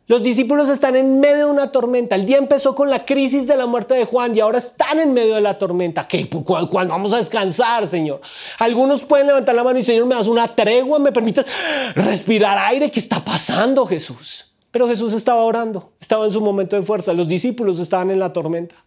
Los 0.09 0.23
discípulos 0.23 0.69
están 0.69 0.95
en 0.95 1.19
medio 1.19 1.45
de 1.45 1.51
una 1.51 1.71
tormenta. 1.71 2.15
El 2.15 2.25
día 2.25 2.39
empezó 2.39 2.73
con 2.73 2.89
la 2.89 3.05
crisis 3.05 3.45
de 3.45 3.55
la 3.55 3.67
muerte 3.67 3.93
de 3.93 4.05
Juan 4.05 4.35
y 4.35 4.39
ahora 4.39 4.57
están 4.57 4.99
en 4.99 5.13
medio 5.13 5.35
de 5.35 5.41
la 5.41 5.59
tormenta. 5.59 6.07
¿Cuándo 6.43 6.93
vamos 6.93 7.13
a 7.13 7.17
descansar, 7.17 7.85
Señor? 7.85 8.19
Algunos 8.57 9.03
pueden 9.03 9.27
levantar 9.27 9.53
la 9.53 9.63
mano 9.63 9.77
y, 9.77 9.83
Señor, 9.83 10.07
me 10.07 10.15
das 10.15 10.25
una 10.25 10.47
tregua, 10.47 10.97
me 10.97 11.11
permites 11.11 11.45
respirar 11.93 12.57
aire. 12.57 12.89
¿Qué 12.89 12.99
está 12.99 13.23
pasando, 13.23 13.85
Jesús? 13.85 14.51
Pero 14.71 14.87
Jesús 14.87 15.13
estaba 15.13 15.43
orando, 15.43 15.91
estaba 16.01 16.25
en 16.25 16.31
su 16.31 16.41
momento 16.41 16.75
de 16.75 16.81
fuerza. 16.81 17.13
Los 17.13 17.27
discípulos 17.27 17.79
estaban 17.79 18.09
en 18.09 18.17
la 18.17 18.33
tormenta. 18.33 18.77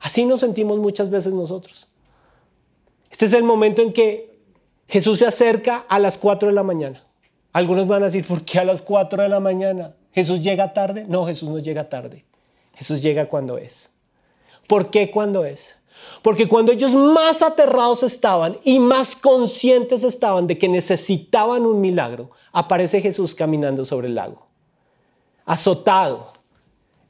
Así 0.00 0.24
nos 0.24 0.40
sentimos 0.40 0.80
muchas 0.80 1.08
veces 1.08 1.32
nosotros. 1.34 1.86
Este 3.12 3.26
es 3.26 3.32
el 3.32 3.44
momento 3.44 3.80
en 3.80 3.92
que 3.92 4.40
Jesús 4.88 5.20
se 5.20 5.26
acerca 5.26 5.84
a 5.88 6.00
las 6.00 6.18
4 6.18 6.48
de 6.48 6.54
la 6.54 6.64
mañana. 6.64 7.04
Algunos 7.52 7.86
van 7.86 8.02
a 8.02 8.06
decir, 8.06 8.26
¿por 8.26 8.44
qué 8.44 8.58
a 8.58 8.64
las 8.64 8.82
4 8.82 9.22
de 9.22 9.28
la 9.28 9.38
mañana? 9.38 9.94
¿Jesús 10.12 10.42
llega 10.42 10.72
tarde? 10.72 11.04
No, 11.08 11.26
Jesús 11.26 11.48
no 11.48 11.58
llega 11.58 11.88
tarde. 11.88 12.24
Jesús 12.74 13.02
llega 13.02 13.28
cuando 13.28 13.58
es. 13.58 13.90
¿Por 14.66 14.90
qué 14.90 15.10
cuando 15.10 15.44
es? 15.44 15.78
Porque 16.22 16.46
cuando 16.48 16.72
ellos 16.72 16.94
más 16.94 17.42
aterrados 17.42 18.02
estaban 18.02 18.58
y 18.64 18.78
más 18.78 19.16
conscientes 19.16 20.04
estaban 20.04 20.46
de 20.46 20.58
que 20.58 20.68
necesitaban 20.68 21.66
un 21.66 21.80
milagro, 21.80 22.30
aparece 22.52 23.00
Jesús 23.00 23.34
caminando 23.34 23.84
sobre 23.84 24.08
el 24.08 24.14
lago, 24.14 24.46
azotado 25.44 26.34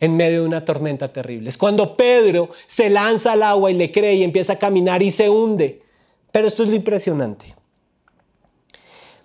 en 0.01 0.17
medio 0.17 0.43
de 0.43 0.47
una 0.47 0.65
tormenta 0.65 1.13
terrible. 1.13 1.49
Es 1.49 1.59
cuando 1.59 1.97
Pedro 1.97 2.51
se 2.67 2.89
lanza 2.89 3.33
al 3.33 3.43
agua 3.43 3.71
y 3.71 3.75
le 3.75 3.91
cree 3.91 4.15
y 4.15 4.23
empieza 4.23 4.55
a 4.55 4.59
caminar 4.59 5.03
y 5.03 5.11
se 5.11 5.29
hunde. 5.29 5.83
Pero 6.31 6.47
esto 6.47 6.63
es 6.63 6.69
lo 6.69 6.77
impresionante. 6.77 7.55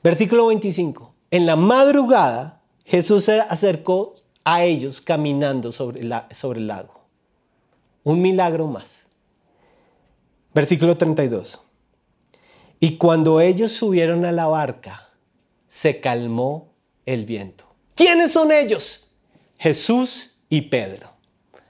Versículo 0.03 0.47
25. 0.47 1.13
En 1.31 1.45
la 1.45 1.55
madrugada 1.55 2.62
Jesús 2.85 3.25
se 3.25 3.39
acercó 3.39 4.15
a 4.43 4.63
ellos 4.63 5.01
caminando 5.01 5.71
sobre, 5.71 6.01
sobre 6.31 6.59
el 6.59 6.67
lago. 6.67 7.01
Un 8.03 8.21
milagro 8.21 8.67
más. 8.67 9.03
Versículo 10.53 10.95
32. 10.95 11.59
Y 12.79 12.97
cuando 12.97 13.39
ellos 13.39 13.71
subieron 13.71 14.25
a 14.25 14.31
la 14.31 14.47
barca, 14.47 15.09
se 15.67 16.01
calmó 16.01 16.73
el 17.05 17.25
viento. 17.25 17.65
¿Quiénes 17.95 18.31
son 18.31 18.51
ellos? 18.51 19.07
Jesús 19.57 20.35
y 20.49 20.61
Pedro. 20.61 21.13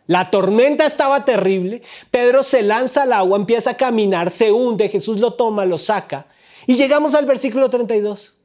La 0.08 0.32
tormenta 0.32 0.86
estaba 0.86 1.24
terrible. 1.24 1.84
Pedro 2.12 2.44
se 2.44 2.64
lanza 2.64 3.04
al 3.04 3.14
agua, 3.14 3.38
empieza 3.38 3.72
a 3.72 3.78
caminar, 3.78 4.32
se 4.32 4.52
hunde, 4.52 4.90
Jesús 4.90 5.20
lo 5.20 5.36
toma, 5.36 5.66
lo 5.66 5.78
saca. 5.78 6.26
Y 6.68 6.76
llegamos 6.76 7.16
al 7.16 7.26
versículo 7.26 7.70
32. 7.70 8.40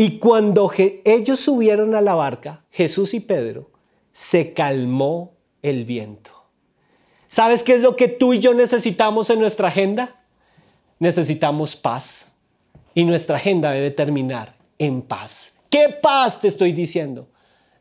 Y 0.00 0.18
cuando 0.18 0.72
ellos 1.04 1.40
subieron 1.40 1.94
a 1.94 2.00
la 2.00 2.14
barca, 2.14 2.64
Jesús 2.70 3.12
y 3.12 3.20
Pedro, 3.20 3.70
se 4.14 4.54
calmó 4.54 5.34
el 5.60 5.84
viento. 5.84 6.30
¿Sabes 7.28 7.62
qué 7.62 7.74
es 7.74 7.82
lo 7.82 7.96
que 7.96 8.08
tú 8.08 8.32
y 8.32 8.38
yo 8.38 8.54
necesitamos 8.54 9.28
en 9.28 9.40
nuestra 9.40 9.68
agenda? 9.68 10.22
Necesitamos 11.00 11.76
paz. 11.76 12.32
Y 12.94 13.04
nuestra 13.04 13.36
agenda 13.36 13.72
debe 13.72 13.90
terminar 13.90 14.56
en 14.78 15.02
paz. 15.02 15.52
¿Qué 15.68 15.90
paz 16.00 16.40
te 16.40 16.48
estoy 16.48 16.72
diciendo? 16.72 17.28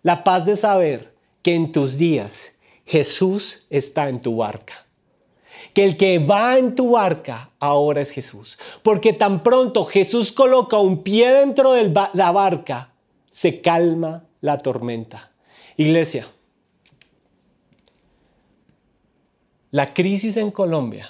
La 0.03 0.25
paz 0.25 0.45
de 0.45 0.57
saber 0.57 1.15
que 1.41 1.55
en 1.55 1.71
tus 1.71 1.97
días 1.97 2.59
Jesús 2.85 3.65
está 3.69 4.09
en 4.09 4.21
tu 4.21 4.35
barca 4.35 4.88
que 5.73 5.83
el 5.83 5.97
que 5.97 6.19
va 6.19 6.57
en 6.57 6.75
tu 6.75 6.91
barca 6.91 7.51
ahora 7.59 8.01
es 8.01 8.11
Jesús. 8.11 8.57
Porque 8.83 9.13
tan 9.13 9.43
pronto 9.43 9.85
Jesús 9.85 10.31
coloca 10.31 10.77
un 10.79 11.03
pie 11.03 11.31
dentro 11.31 11.73
de 11.73 11.91
la 12.13 12.31
barca, 12.31 12.93
se 13.29 13.61
calma 13.61 14.25
la 14.41 14.59
tormenta. 14.59 15.31
Iglesia, 15.77 16.27
la 19.71 19.93
crisis 19.93 20.37
en 20.37 20.51
Colombia 20.51 21.07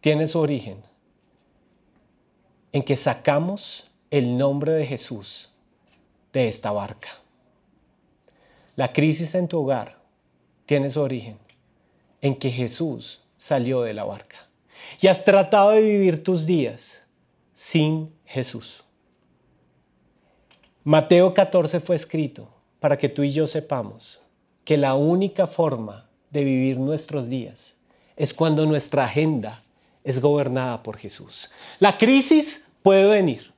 tiene 0.00 0.26
su 0.26 0.38
origen 0.38 0.82
en 2.72 2.82
que 2.82 2.96
sacamos 2.96 3.90
el 4.10 4.36
nombre 4.36 4.72
de 4.72 4.86
Jesús 4.86 5.52
de 6.32 6.48
esta 6.48 6.72
barca. 6.72 7.08
La 8.76 8.92
crisis 8.92 9.34
en 9.36 9.46
tu 9.46 9.60
hogar 9.60 9.98
tiene 10.66 10.90
su 10.90 11.00
origen 11.00 11.38
en 12.20 12.36
que 12.36 12.50
Jesús 12.50 13.23
salió 13.44 13.82
de 13.82 13.92
la 13.92 14.04
barca. 14.04 14.38
Y 15.02 15.08
has 15.08 15.22
tratado 15.22 15.72
de 15.72 15.82
vivir 15.82 16.24
tus 16.24 16.46
días 16.46 17.02
sin 17.52 18.10
Jesús. 18.24 18.84
Mateo 20.82 21.34
14 21.34 21.80
fue 21.80 21.94
escrito 21.94 22.48
para 22.80 22.96
que 22.96 23.10
tú 23.10 23.22
y 23.22 23.32
yo 23.32 23.46
sepamos 23.46 24.22
que 24.64 24.78
la 24.78 24.94
única 24.94 25.46
forma 25.46 26.08
de 26.30 26.42
vivir 26.42 26.78
nuestros 26.78 27.28
días 27.28 27.76
es 28.16 28.32
cuando 28.32 28.64
nuestra 28.64 29.04
agenda 29.04 29.62
es 30.04 30.22
gobernada 30.22 30.82
por 30.82 30.96
Jesús. 30.96 31.50
La 31.80 31.98
crisis 31.98 32.66
puede 32.82 33.06
venir. 33.06 33.52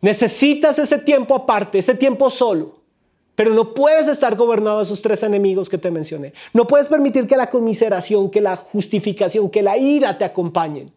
Necesitas 0.00 0.78
ese 0.78 0.98
tiempo 0.98 1.34
aparte, 1.34 1.80
ese 1.80 1.96
tiempo 1.96 2.30
solo. 2.30 2.77
Pero 3.38 3.54
no 3.54 3.72
puedes 3.72 4.08
estar 4.08 4.34
gobernado 4.34 4.80
a 4.80 4.82
esos 4.82 5.00
tres 5.00 5.22
enemigos 5.22 5.68
que 5.68 5.78
te 5.78 5.92
mencioné. 5.92 6.32
No 6.52 6.66
puedes 6.66 6.88
permitir 6.88 7.28
que 7.28 7.36
la 7.36 7.48
conmiseración, 7.48 8.32
que 8.32 8.40
la 8.40 8.56
justificación, 8.56 9.48
que 9.48 9.62
la 9.62 9.78
ira 9.78 10.18
te 10.18 10.24
acompañen. 10.24 10.92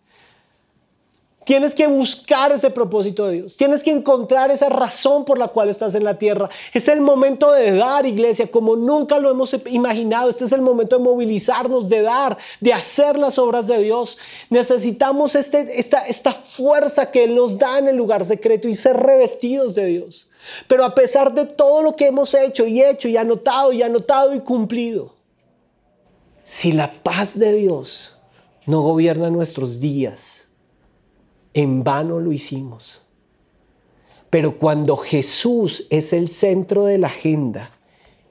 Tienes 1.43 1.73
que 1.73 1.87
buscar 1.87 2.51
ese 2.51 2.69
propósito 2.69 3.25
de 3.25 3.33
Dios. 3.33 3.57
Tienes 3.57 3.81
que 3.81 3.89
encontrar 3.89 4.51
esa 4.51 4.69
razón 4.69 5.25
por 5.25 5.39
la 5.39 5.47
cual 5.47 5.69
estás 5.69 5.95
en 5.95 6.03
la 6.03 6.19
tierra. 6.19 6.49
Es 6.71 6.87
el 6.87 7.01
momento 7.01 7.51
de 7.51 7.71
dar, 7.71 8.05
iglesia, 8.05 8.45
como 8.45 8.75
nunca 8.75 9.17
lo 9.17 9.31
hemos 9.31 9.55
imaginado. 9.65 10.29
Este 10.29 10.45
es 10.45 10.51
el 10.51 10.61
momento 10.61 10.99
de 10.99 11.03
movilizarnos, 11.03 11.89
de 11.89 12.03
dar, 12.03 12.37
de 12.59 12.73
hacer 12.73 13.17
las 13.17 13.39
obras 13.39 13.65
de 13.65 13.79
Dios. 13.79 14.19
Necesitamos 14.51 15.33
este, 15.33 15.79
esta, 15.79 16.05
esta 16.05 16.31
fuerza 16.31 17.09
que 17.09 17.23
Él 17.23 17.33
nos 17.33 17.57
da 17.57 17.79
en 17.79 17.87
el 17.87 17.95
lugar 17.95 18.23
secreto 18.23 18.67
y 18.67 18.75
ser 18.75 18.97
revestidos 18.97 19.73
de 19.73 19.85
Dios. 19.85 20.27
Pero 20.67 20.85
a 20.85 20.93
pesar 20.93 21.33
de 21.33 21.45
todo 21.45 21.81
lo 21.81 21.95
que 21.95 22.05
hemos 22.05 22.35
hecho 22.35 22.67
y 22.67 22.83
hecho 22.83 23.07
y 23.07 23.17
anotado 23.17 23.73
y 23.73 23.81
anotado 23.81 24.35
y 24.35 24.41
cumplido, 24.41 25.15
si 26.43 26.71
la 26.71 26.91
paz 26.91 27.39
de 27.39 27.53
Dios 27.53 28.15
no 28.67 28.81
gobierna 28.81 29.31
nuestros 29.31 29.79
días, 29.79 30.50
en 31.53 31.83
vano 31.83 32.19
lo 32.19 32.31
hicimos. 32.31 33.01
Pero 34.29 34.57
cuando 34.57 34.95
Jesús 34.95 35.87
es 35.89 36.13
el 36.13 36.29
centro 36.29 36.85
de 36.85 36.97
la 36.97 37.07
agenda 37.07 37.71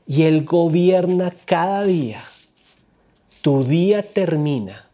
y 0.06 0.22
Él 0.22 0.44
gobierna 0.44 1.30
cada 1.44 1.84
día, 1.84 2.24
tu 3.42 3.64
día 3.64 4.02
termina 4.02 4.88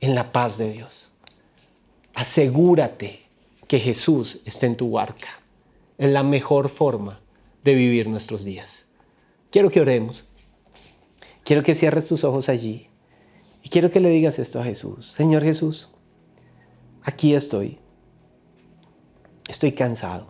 en 0.00 0.14
la 0.14 0.32
paz 0.32 0.58
de 0.58 0.72
Dios. 0.72 1.08
Asegúrate 2.14 3.22
que 3.66 3.80
Jesús 3.80 4.40
esté 4.44 4.66
en 4.66 4.76
tu 4.76 4.90
barca. 4.90 5.40
Es 5.96 6.10
la 6.10 6.22
mejor 6.22 6.68
forma 6.68 7.20
de 7.64 7.74
vivir 7.74 8.08
nuestros 8.08 8.44
días. 8.44 8.82
Quiero 9.50 9.70
que 9.70 9.80
oremos. 9.80 10.28
Quiero 11.44 11.62
que 11.62 11.74
cierres 11.74 12.06
tus 12.06 12.24
ojos 12.24 12.48
allí. 12.48 12.88
Y 13.62 13.68
quiero 13.68 13.90
que 13.90 14.00
le 14.00 14.10
digas 14.10 14.38
esto 14.38 14.60
a 14.60 14.64
Jesús. 14.64 15.12
Señor 15.16 15.42
Jesús, 15.42 15.91
aquí 17.02 17.34
estoy. 17.34 17.78
Estoy 19.48 19.72
cansado. 19.72 20.28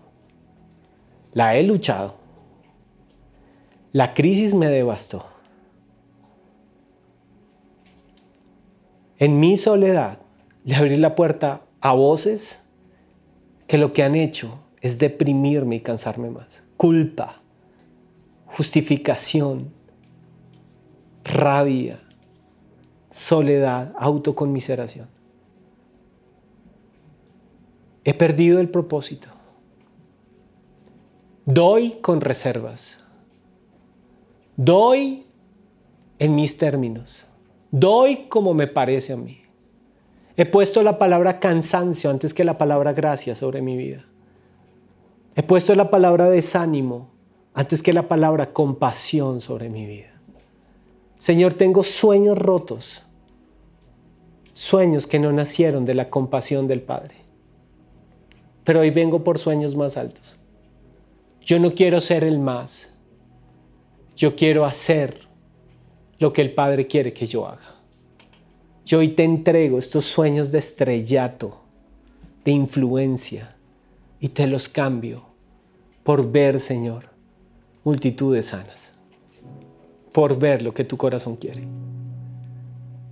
La 1.32 1.56
he 1.56 1.62
luchado. 1.62 2.16
La 3.92 4.14
crisis 4.14 4.54
me 4.54 4.68
devastó. 4.68 5.26
En 9.18 9.38
mi 9.38 9.56
soledad 9.56 10.18
le 10.64 10.74
abrí 10.74 10.96
la 10.96 11.14
puerta 11.14 11.62
a 11.80 11.92
voces 11.92 12.68
que 13.66 13.78
lo 13.78 13.92
que 13.92 14.02
han 14.02 14.16
hecho 14.16 14.58
es 14.80 14.98
deprimirme 14.98 15.76
y 15.76 15.80
cansarme 15.80 16.30
más. 16.30 16.62
Culpa, 16.76 17.40
justificación, 18.46 19.72
rabia, 21.24 22.00
soledad, 23.10 23.94
autoconmiseración. 23.98 25.11
He 28.04 28.14
perdido 28.14 28.60
el 28.60 28.68
propósito. 28.68 29.28
Doy 31.44 31.98
con 32.00 32.20
reservas. 32.20 32.98
Doy 34.56 35.26
en 36.18 36.34
mis 36.34 36.58
términos. 36.58 37.26
Doy 37.70 38.26
como 38.28 38.54
me 38.54 38.66
parece 38.66 39.12
a 39.12 39.16
mí. 39.16 39.42
He 40.36 40.46
puesto 40.46 40.82
la 40.82 40.98
palabra 40.98 41.38
cansancio 41.38 42.10
antes 42.10 42.32
que 42.32 42.44
la 42.44 42.58
palabra 42.58 42.92
gracia 42.92 43.34
sobre 43.34 43.60
mi 43.60 43.76
vida. 43.76 44.04
He 45.34 45.42
puesto 45.42 45.74
la 45.74 45.90
palabra 45.90 46.28
desánimo 46.30 47.10
antes 47.54 47.82
que 47.82 47.92
la 47.92 48.08
palabra 48.08 48.52
compasión 48.52 49.40
sobre 49.40 49.68
mi 49.68 49.86
vida. 49.86 50.12
Señor, 51.18 51.54
tengo 51.54 51.82
sueños 51.82 52.38
rotos, 52.38 53.02
sueños 54.52 55.06
que 55.06 55.18
no 55.18 55.32
nacieron 55.32 55.84
de 55.84 55.94
la 55.94 56.10
compasión 56.10 56.66
del 56.66 56.82
Padre. 56.82 57.21
Pero 58.64 58.80
hoy 58.80 58.90
vengo 58.90 59.24
por 59.24 59.38
sueños 59.38 59.74
más 59.74 59.96
altos. 59.96 60.38
Yo 61.40 61.58
no 61.58 61.72
quiero 61.72 62.00
ser 62.00 62.24
el 62.24 62.38
más. 62.38 62.94
Yo 64.16 64.36
quiero 64.36 64.64
hacer 64.64 65.20
lo 66.18 66.32
que 66.32 66.42
el 66.42 66.54
Padre 66.54 66.86
quiere 66.86 67.12
que 67.12 67.26
yo 67.26 67.46
haga. 67.46 67.76
Yo 68.84 68.98
hoy 68.98 69.08
te 69.08 69.24
entrego 69.24 69.78
estos 69.78 70.04
sueños 70.04 70.52
de 70.52 70.58
estrellato, 70.58 71.60
de 72.44 72.52
influencia, 72.52 73.56
y 74.20 74.28
te 74.28 74.46
los 74.46 74.68
cambio 74.68 75.24
por 76.04 76.30
ver, 76.30 76.60
Señor, 76.60 77.06
multitudes 77.82 78.46
sanas, 78.46 78.92
por 80.12 80.38
ver 80.38 80.62
lo 80.62 80.72
que 80.72 80.84
tu 80.84 80.96
corazón 80.96 81.34
quiere. 81.34 81.66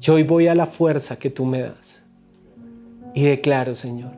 Yo 0.01 0.15
hoy 0.15 0.23
voy 0.23 0.47
a 0.47 0.55
la 0.55 0.67
fuerza 0.67 1.19
que 1.19 1.31
tú 1.31 1.45
me 1.47 1.63
das 1.63 2.03
y 3.13 3.25
declaro, 3.25 3.75
Señor, 3.75 4.13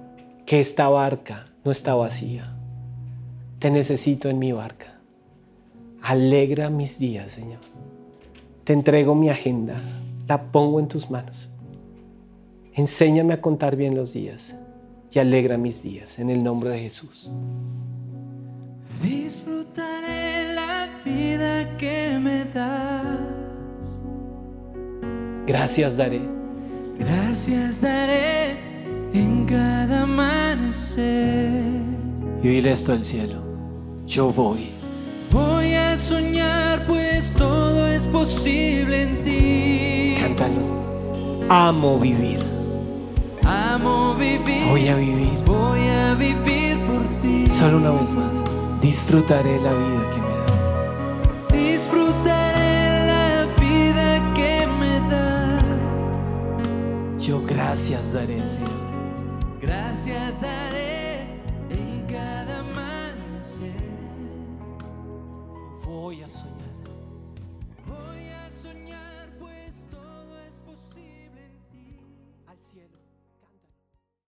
que 0.46 0.60
esta 0.60 0.88
barca 0.88 1.48
no 1.64 1.70
está 1.70 1.94
vacía. 1.94 2.56
Te 3.58 3.70
necesito 3.70 4.28
en 4.28 4.38
mi 4.38 4.52
barca. 4.52 4.98
Alegra 6.02 6.68
mis 6.68 6.98
días, 6.98 7.30
Señor. 7.30 7.60
Te 8.64 8.72
entrego 8.72 9.14
mi 9.14 9.28
agenda, 9.28 9.80
la 10.26 10.50
pongo 10.50 10.80
en 10.80 10.88
tus 10.88 11.10
manos. 11.10 11.48
Enséñame 12.74 13.34
a 13.34 13.40
contar 13.40 13.76
bien 13.76 13.94
los 13.94 14.12
días 14.12 14.56
y 15.12 15.18
alegra 15.18 15.58
mis 15.58 15.82
días 15.82 16.18
en 16.18 16.30
el 16.30 16.42
nombre 16.42 16.70
de 16.70 16.80
Jesús. 16.80 17.30
Disfrutaré 19.02 20.54
la 20.54 21.02
vida 21.04 21.76
que 21.76 22.18
me 22.20 22.44
das. 22.46 23.18
Gracias 25.46 25.96
daré. 25.96 26.22
Gracias 26.98 27.80
daré 27.80 28.71
en 29.12 29.44
cada 29.44 30.02
amanecer. 30.02 31.64
Y 32.42 32.48
dile 32.48 32.72
esto 32.72 32.92
al 32.92 33.04
cielo. 33.04 33.36
Yo 34.06 34.32
voy. 34.32 34.70
Voy 35.30 35.74
a 35.74 35.96
soñar 35.96 36.84
pues 36.86 37.32
todo 37.34 37.86
es 37.86 38.06
posible 38.06 39.02
en 39.02 39.22
ti. 39.22 40.14
Cántalo. 40.20 41.46
Amo 41.48 41.98
vivir. 41.98 42.40
Amo 43.44 44.14
vivir. 44.14 44.64
Voy 44.68 44.88
a 44.88 44.96
vivir. 44.96 45.38
Voy 45.46 45.80
a 45.88 46.14
vivir 46.14 46.76
por 46.78 47.02
ti. 47.20 47.48
Solo 47.48 47.78
una 47.78 47.92
vez 47.92 48.12
más. 48.12 48.44
Disfrutaré 48.80 49.60
la 49.60 49.72
vida 49.72 50.10
que 50.12 50.20
me 50.20 50.36
das. 50.36 50.70
Disfrutaré 51.52 53.06
la 53.06 53.46
vida 53.58 54.34
que 54.34 54.66
me 54.78 55.00
das. 55.08 55.64
Yo 57.24 57.40
gracias 57.46 58.12
daré, 58.12 58.42
Señor. 58.48 58.81